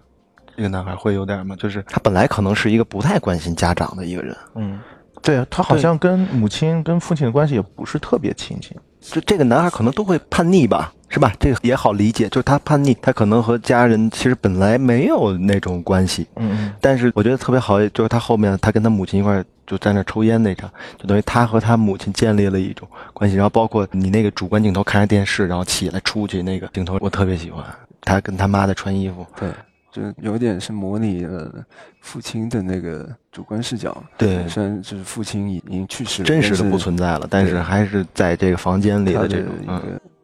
[0.55, 1.55] 这个男孩会有点吗？
[1.59, 4.35] 就是他本来可能是一个不太关心家长的一个人。
[4.55, 4.79] 嗯，
[5.21, 8.75] 对啊，他好像跟母亲、跟父亲的关系也不是特别亲近。
[8.99, 11.33] 就这个男孩可能都会叛逆吧，是吧？
[11.39, 16.27] 这个也好理解，就是他叛逆，他可能和家人其实本来没有那种关系。
[16.35, 23.35] 嗯，但是我觉得特别好，就是他后面他跟他母亲一块就在那抽烟那场，就等于他和他母亲建立了一种关系。
[23.35, 27.63] 然后包括你那个主观镜头看着电视，然后起来出去那个镜头，我特别喜欢
[28.01, 29.25] 他跟他妈的穿衣服。
[29.39, 29.49] 对。
[29.91, 31.51] 就有点是模拟了
[32.01, 39.51] 父亲的那个主观视角，对，虽然就是父亲已已经去世了，真实的不存在了，但是还是在这个房间里的这种。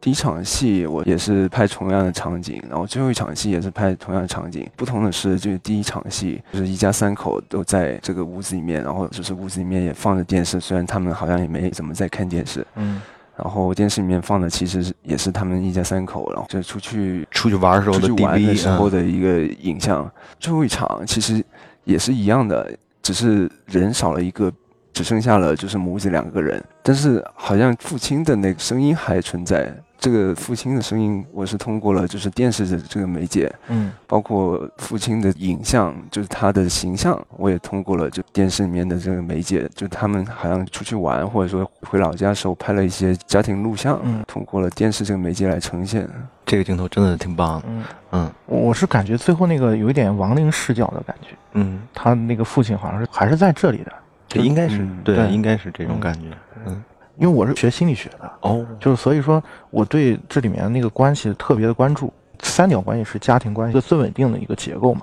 [0.00, 13.00] 第一场戏我也是拍同样的场景，然后最后一场戏也是拍同样的场景，不同的是，就是第一场戏就是一家三口都在这个屋子里面，然后就是屋子里面也放着电视，虽然他们好像也没怎么在看电视，嗯。
[13.36, 20.10] 然后电视里面放的其实也是他们一家三口，然后就出去出去玩的时候的玩的时候的一个影像。
[20.38, 21.44] 最后一场其实
[21.84, 22.70] 也是一样的，
[23.02, 24.52] 只是人少了一个，
[24.92, 29.74] 只剩下了就是母子两个人，但是好像父亲的那个声音还存在。
[30.04, 46.06] 这个父亲的声音，我是通过了就是电视的这个媒介，嗯，包括父亲的影像，就是他的形象，我也通过了就电视里面的这个媒介，就他们好像出去玩，或者说回老家的时候拍了一些家庭录像，嗯，通过了电视这个媒介来呈现。
[46.44, 47.82] 这个镜头真的挺棒，嗯
[48.12, 56.26] 嗯，我是感觉最后那个有一点亡灵视角的感觉，嗯，他那个父亲好像是还是在这里的，应该是对，应该是这种感觉，
[56.66, 56.84] 嗯。
[57.16, 62.12] 因为我是学心理学的哦，就是所以说我对这里面那个关系特别的关注。
[62.40, 65.02] 三角关系是家庭关系的最稳定的一个结构嘛。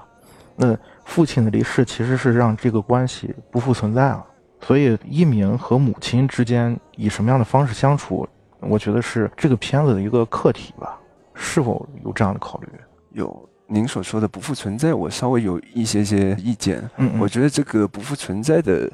[0.55, 4.23] 那父亲的离世其实是让这个关系不复存在了。
[4.59, 8.27] 所以一鸣和母亲之间以什么样的方式相处，
[8.59, 10.99] 我觉得是这个片子的一个课题吧。
[11.33, 12.67] 是否有这样的考虑？
[13.13, 16.87] 有，您所说的不复存在，我稍微有一些些意见。
[16.97, 18.91] 嗯，我觉得这个不复存在的。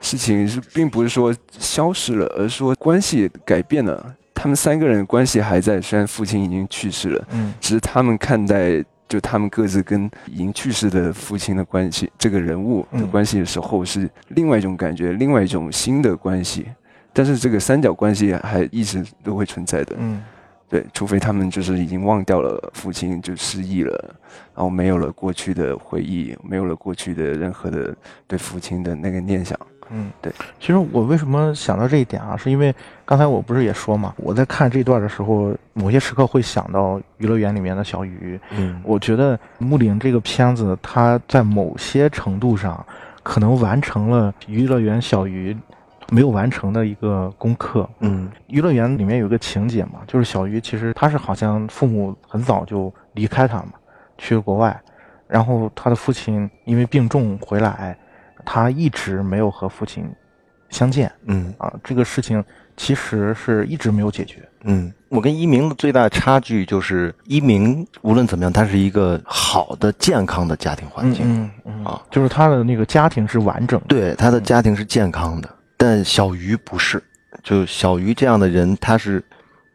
[0.00, 4.14] 事情是并不是说消失了，而是说关系改变了。
[4.34, 16.66] 他们三个人关系还在，虽然父亲已经去世了，嗯，只是他们看待就他们各自跟已经去世的父亲的关系，这个人物的关系的时候，是另外一种感觉，另外一种新的关系。
[17.14, 20.22] 但是这个三角关系还一直都会存在的，嗯，
[20.68, 24.14] 对，除非他们就是已经忘掉了父亲就失忆了，
[24.54, 29.58] 然后没有了过去的回忆，没有了过去的任何的对父亲的那个念想。
[29.90, 32.74] 嗯，对，其实我为什么想到这一点啊，是因为
[33.04, 38.38] 刚才我不是也说嘛，我在看这段的时候，某些时刻会想到娱乐园里面的小鱼。
[38.50, 42.84] 嗯，我觉得《木林》这个片子，它在某些程度上
[43.22, 45.56] 可能完成了娱乐园小鱼
[46.10, 47.88] 没有完成的一个功课。
[48.00, 53.74] 嗯，娱乐园里面有个情节嘛，就是小鱼其实他是好像父母很早就离开他嘛，
[54.18, 54.76] 去了国外，
[55.28, 57.96] 然后他的父亲因为病重回来。
[58.46, 60.08] 他一直没有和父亲
[60.70, 61.12] 相见。
[61.26, 62.42] 嗯啊，这个事情
[62.76, 64.48] 其实是一直没有解决。
[64.64, 71.22] 嗯，我跟一鸣的最大的差距就是一鸣无论怎么样，他是一个好的健康的家庭环境。
[71.24, 75.50] 嗯嗯啊，就是他的那个家庭是完整的，对他的家庭是健康的。
[75.76, 77.02] 但小鱼不是，
[77.42, 79.22] 就小鱼这样的人，他是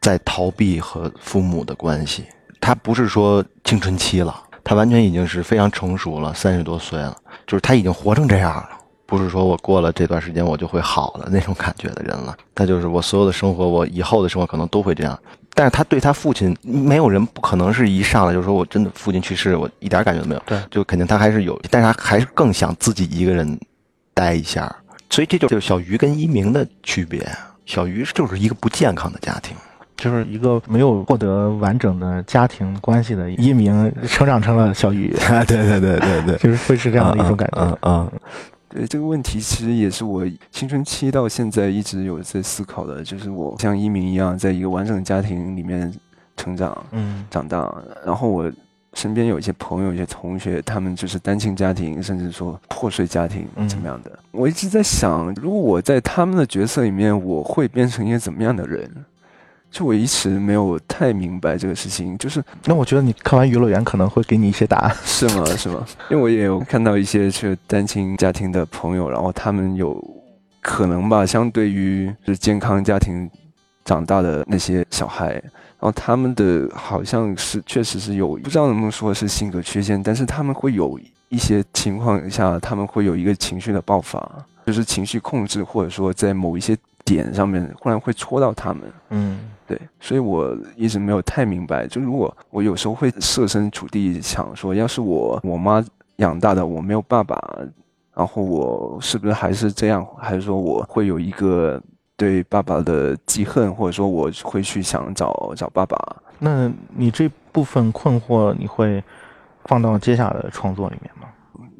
[0.00, 2.24] 在逃避和父母的关系。
[2.60, 8.68] 他不是说青春期了，他完全已经是非常成熟了，三十多岁了，就是他已经活成这样了。
[9.04, 12.34] 不是说我过了这段时间我就会好了那种感觉的人了。
[12.54, 15.18] 他就是我所有的生活，我以后的生活可能都会这样。
[15.54, 20.42] 但是他对他父亲，没有人不可能是一上来就说我真的父亲去世，我一点感觉都没有。
[20.46, 23.60] 对，就肯定他还是有，但是他还是更想自己一个人
[24.14, 24.74] 待一下。
[25.10, 27.30] 所以这就是小鱼跟一鸣的区别。
[27.66, 29.54] 小鱼就是一个不健康的家庭，
[30.02, 35.14] 就是一个没有获得完整的家庭关系的一鸣，成长成了小鱼。
[35.46, 37.62] 对对对对对，就是会是这样的一种感觉。
[37.62, 38.12] 嗯嗯，
[38.68, 45.94] 对这个问题，其实也是我青春期到现在一直有在思考的，就是我像一鸣一样，在一个完整的家庭里面
[46.36, 47.72] 成长，嗯，长大，
[48.04, 48.50] 然后我。
[48.94, 54.12] 身边有一些朋友、一些同学，他们就是单亲家庭，甚至说破碎家庭怎么样的。
[54.32, 58.86] 我一直在想，如果我在他们的角色里面，我会变成一个怎么样的人？
[59.72, 62.16] 就我一直没有太明白这个事情。
[62.18, 65.44] 就是，那我觉得你看完《娱乐园》可能会给你一些答案， 是吗？
[65.56, 65.84] 是吗？
[66.10, 70.00] 因为我也有看到一些是单亲家庭的朋友，然后他们有
[70.60, 73.28] 可能吧，相对于是健康家庭
[73.84, 75.42] 长大的那些小孩。
[75.80, 80.96] 然后他们的好像是确实是有不知道能不能说是性格缺陷，但是他们会有
[81.28, 84.30] 一些情况下，他们会有一个情绪的爆发，
[84.64, 88.82] 就是情绪控制，或者说在某一些点上面忽然会戳到他们。
[89.10, 95.84] 嗯，对，所以我一直没有太明白，就如果我有时候会设身处地想说，要是我我妈
[96.16, 97.36] 养大的，我没有爸爸，
[98.14, 101.80] 然后我是不是还是这样，还是说我会有一个。
[102.14, 105.98] 对爸爸的记恨，或者说我会去想找找爸爸。
[106.38, 109.02] 那你这部分困惑，你会
[109.64, 111.26] 放到接下来的创作里面吗？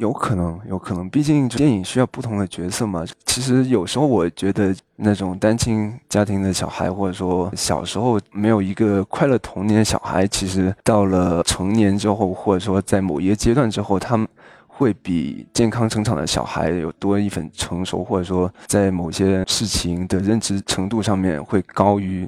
[0.03, 1.09] 有可能，有可能。
[1.09, 3.05] 毕竟电影需要不同的角色嘛。
[3.25, 14.27] 其实有时候我觉得，那种单亲家庭的小孩，或者说小时候没有一个快乐童年的小孩，其实到了成年之后，或者说在某一个阶段之后，他们。
[14.75, 22.27] 会比健康成长的小孩有多一份成熟，或者说在某些事情的认知程度上面会高于，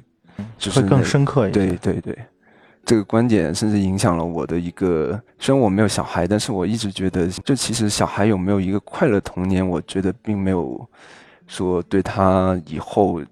[0.58, 1.68] 就是更深刻一点。
[1.80, 2.18] 对对对，
[2.85, 5.20] 这个观点甚至影响了我的一个。
[5.39, 10.89] 虽然我没有小孩，但是我一直觉得，就其实小孩有没有一个快乐童年，我觉得并没有
[11.47, 13.22] 说对他以后。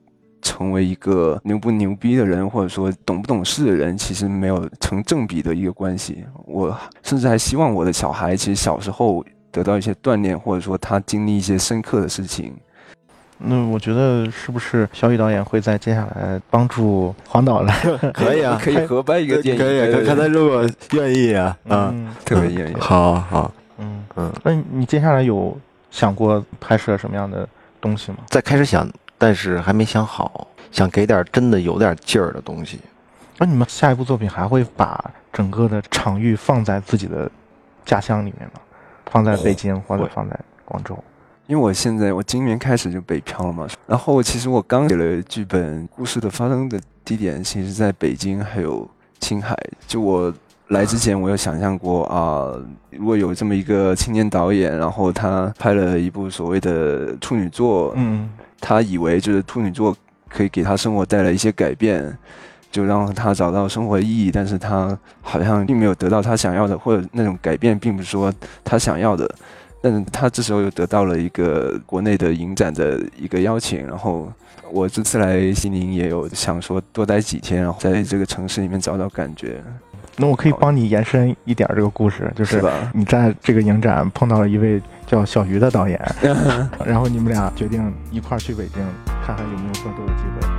[0.44, 6.24] 成为一个牛不牛逼的人，或者说懂不懂事的人，其实没有成正比的一个关系。
[6.46, 12.56] 我甚至还希望我的小孩，其实小时候得到一些锻炼，或者说他经历一些深刻的事情。
[13.44, 17.74] 那我觉得是不是小雨导演会在接下来帮助黄导来？
[18.14, 22.74] 可以啊， 可以合拍一个电影，可以，看他如果愿意啊，嗯，特别愿意。
[22.80, 24.32] 好好，嗯嗯。
[24.44, 25.56] 那你接下来有
[25.90, 27.48] 想过拍摄什么样的
[27.80, 28.18] 东西吗？
[28.28, 28.88] 在开始想。
[29.18, 32.80] 但是还没想好，想给点真的有点劲儿的东西。
[33.38, 37.30] 那你们下一部作品还会把整个的场域放在自己的
[37.84, 38.60] 家乡里面吗？
[39.06, 40.98] 放在北京或者放在广州？
[41.46, 43.66] 因为我现在我今年开始就北漂了嘛。
[43.86, 48.88] 然后其实我刚写了剧本，故事的发生的地点其实在北京还有
[49.20, 49.56] 青海。
[49.86, 50.32] 就我
[50.68, 52.52] 来之前，我有想象过啊，
[52.90, 58.30] 如果有这么一个青年导演，然后他拍了一部所谓的处女作，嗯。
[58.64, 59.92] 他以为就是处女座
[60.28, 62.16] 可以给他生活带来一些改变，
[62.70, 68.32] 就让他找到生活意义，但是他好像并没有得到他想要的，或者那种改变并不是说
[68.62, 69.28] 他想要的。
[69.82, 74.32] 但是他这时候又得到了一个国内的影展的一个邀请，然后
[74.70, 79.60] 我这次来西宁也有想说多待几天，然后在这个城市里面找找感觉。
[80.16, 82.62] 那我可以帮你延伸一点这个故事，就是
[82.92, 85.98] 你在这个影展碰到了一位叫小鱼的导演，
[86.84, 88.82] 然后你们俩决定一块儿去北京，
[89.26, 90.51] 看看有没有合作的机会。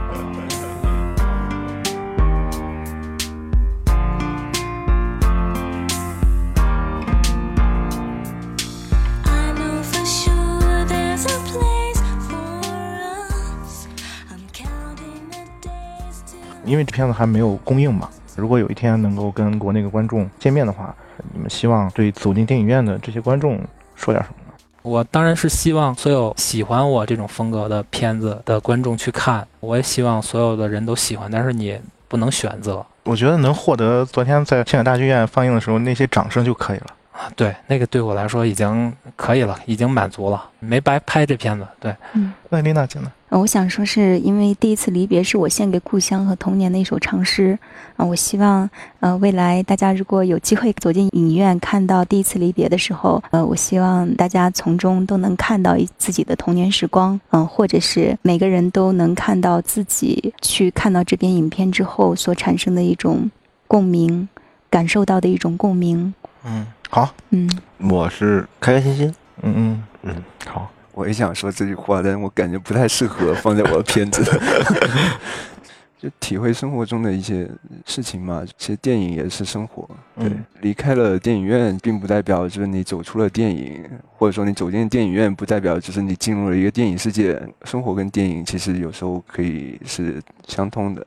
[16.66, 18.10] 因为这片子还没有公映嘛。
[18.36, 20.94] 如果有一天能够跟国内的观众见面的话，
[21.34, 23.60] 你们希望对走进电影院的这些观众
[23.96, 24.54] 说点什么呢？
[24.82, 32.86] 我当然是希望所有喜欢我这种风格的片子的观众去看，我也希望所有的人都喜欢，但是你不能选择。
[33.04, 41.66] 我觉得能获得昨天在青海大剧院放映的时候那些掌声就可以了啊，对，那个对我来说已经可以了，已经满足了，没白拍这片子。
[41.80, 43.12] 对，嗯，那丽娜姐呢？
[43.30, 47.58] 我想说，是因为第一次离别是我献给故乡和童年的一首长诗
[47.98, 48.04] 啊。
[48.04, 48.68] 我希望，
[49.00, 63.30] 呃，未来大家如果有机会走进影院看到第一次离别的时候，呃，我希望大家从中都能看到自己的童年时光，嗯，或者是每个人都能看到自己去看到这篇影片之后所产生的一种
[63.68, 64.28] 共鸣，
[64.72, 66.14] 感受到的一种共鸣。
[66.44, 66.66] 嗯。
[66.94, 74.24] 好，嗯，我是开开心心，嗯嗯嗯，好，我也想说这句话，但是我感觉不太适合 放在我的片子。
[75.98, 77.50] 就体会生活中的一些
[77.88, 79.90] 事情嘛，其实电影也是生活。
[80.20, 80.30] 对，
[80.62, 83.84] 离开了电影院，并不代表就是你走出了电影，
[84.16, 87.42] 或者说你走进电影院，不代表就是你进入了一个电影世界。
[87.64, 91.04] 生活跟电影其实有时候可以是相通的，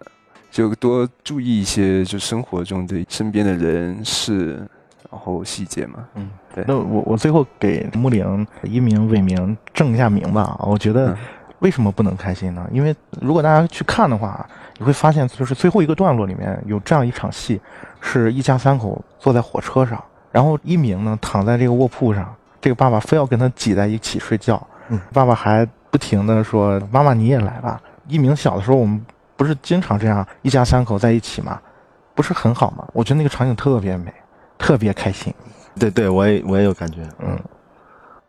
[0.50, 4.66] 就多注意一些，就生活中的身边的人事。
[5.16, 6.62] 然后细节嘛，嗯，对。
[6.68, 10.60] 那我我最后给木岭一鸣、伟明正一下名吧。
[10.60, 11.16] 我觉得
[11.60, 12.68] 为什么不能开心呢？
[12.70, 14.46] 因为如果大家去看的话，
[14.78, 17.58] 你会发现，就是最后一个段落里面有这样一场戏，
[17.98, 29.02] 是一家三口坐在火车上，然后一鸣呢躺在这个卧铺上，这个爸爸非要跟他挤在一起睡觉，嗯，爸爸还不停的说：“妈妈你也来吧。”一鸣小的时候我们
[29.34, 31.58] 不是经常这样一家三口在一起吗？
[32.14, 32.86] 不是很好吗？
[32.92, 34.12] 我觉得那个场景特别美。
[34.58, 35.32] 特别开心，
[35.78, 37.38] 对对，我也我也有感觉，嗯，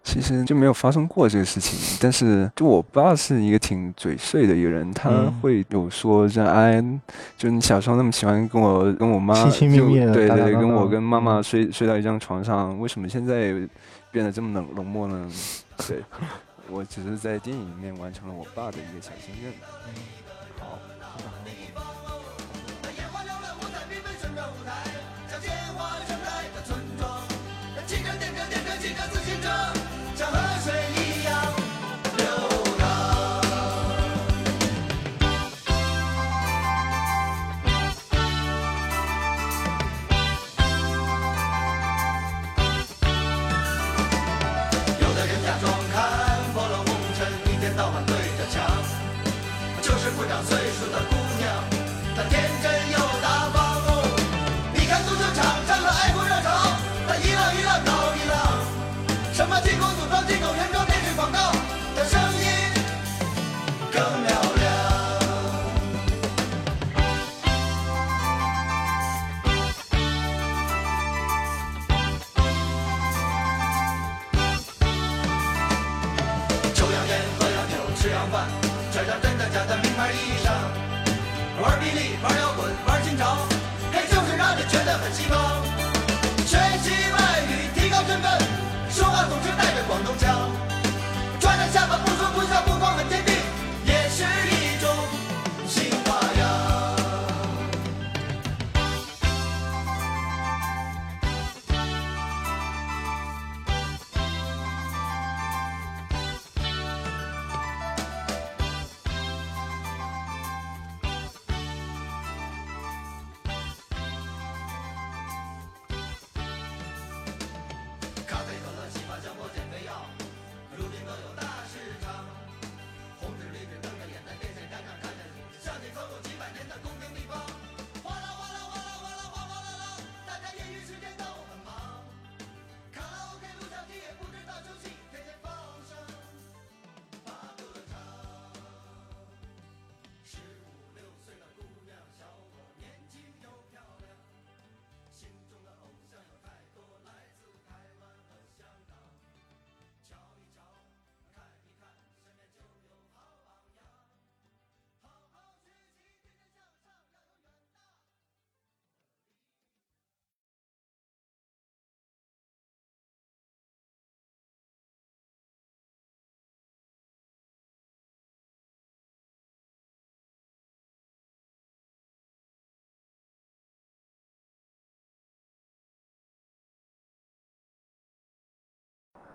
[0.03, 5.09] 其实就没有发生过这个事情，但是就我爸是一个挺嘴碎的一个人，他
[5.41, 6.84] 会有说这哎，
[7.38, 13.53] 就你小时候那么喜欢跟我跟我妈亲亲密密的，对对，跟我跟妈妈睡睡到一张床上，为什么现在
[14.11, 15.30] 变得这么冷冷漠呢？
[15.88, 16.03] 对，
[16.69, 19.51] 我只是在电影里面完成了我爸的一个小心愿。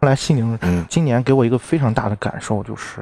[0.02, 3.00] 后来，西宁今年给我一个非常大的感受，就是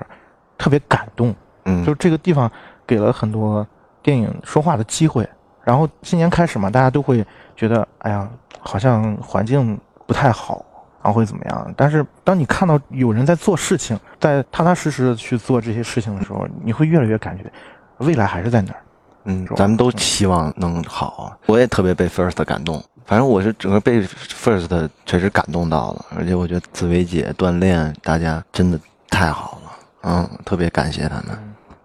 [0.58, 1.34] 特别感动。
[1.64, 2.50] 嗯，就是这个地方
[2.86, 3.66] 给了很多
[4.02, 5.26] 电影说话的机会。
[5.64, 7.24] 然后今年开始嘛，大家都会
[7.56, 8.28] 觉得，哎呀，
[8.58, 10.62] 好像环境不太好，
[11.02, 11.72] 然后会怎么样？
[11.74, 17.50] 但是当你看到有人在做事情，在踏踏实实的去做这些事情的时候，你会越来越感觉
[17.96, 18.80] 未来还是在那儿。
[19.24, 21.34] 嗯，咱们都希望能好。
[21.46, 22.82] 我也特别被 First 感动。
[23.06, 28.78] 反正我是整个被 First 确实感动到了，而且我觉得紫薇姐锻炼大家真的
[29.08, 29.72] 太好了，
[30.02, 31.36] 嗯，特别感谢他们。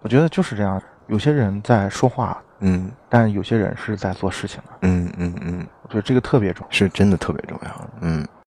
[0.02, 8.26] 我觉得就是这样，有些人在说话，嗯，但有些人是在做事情的，嗯嗯嗯，我觉得这个特别重要，是真的特别重要，嗯。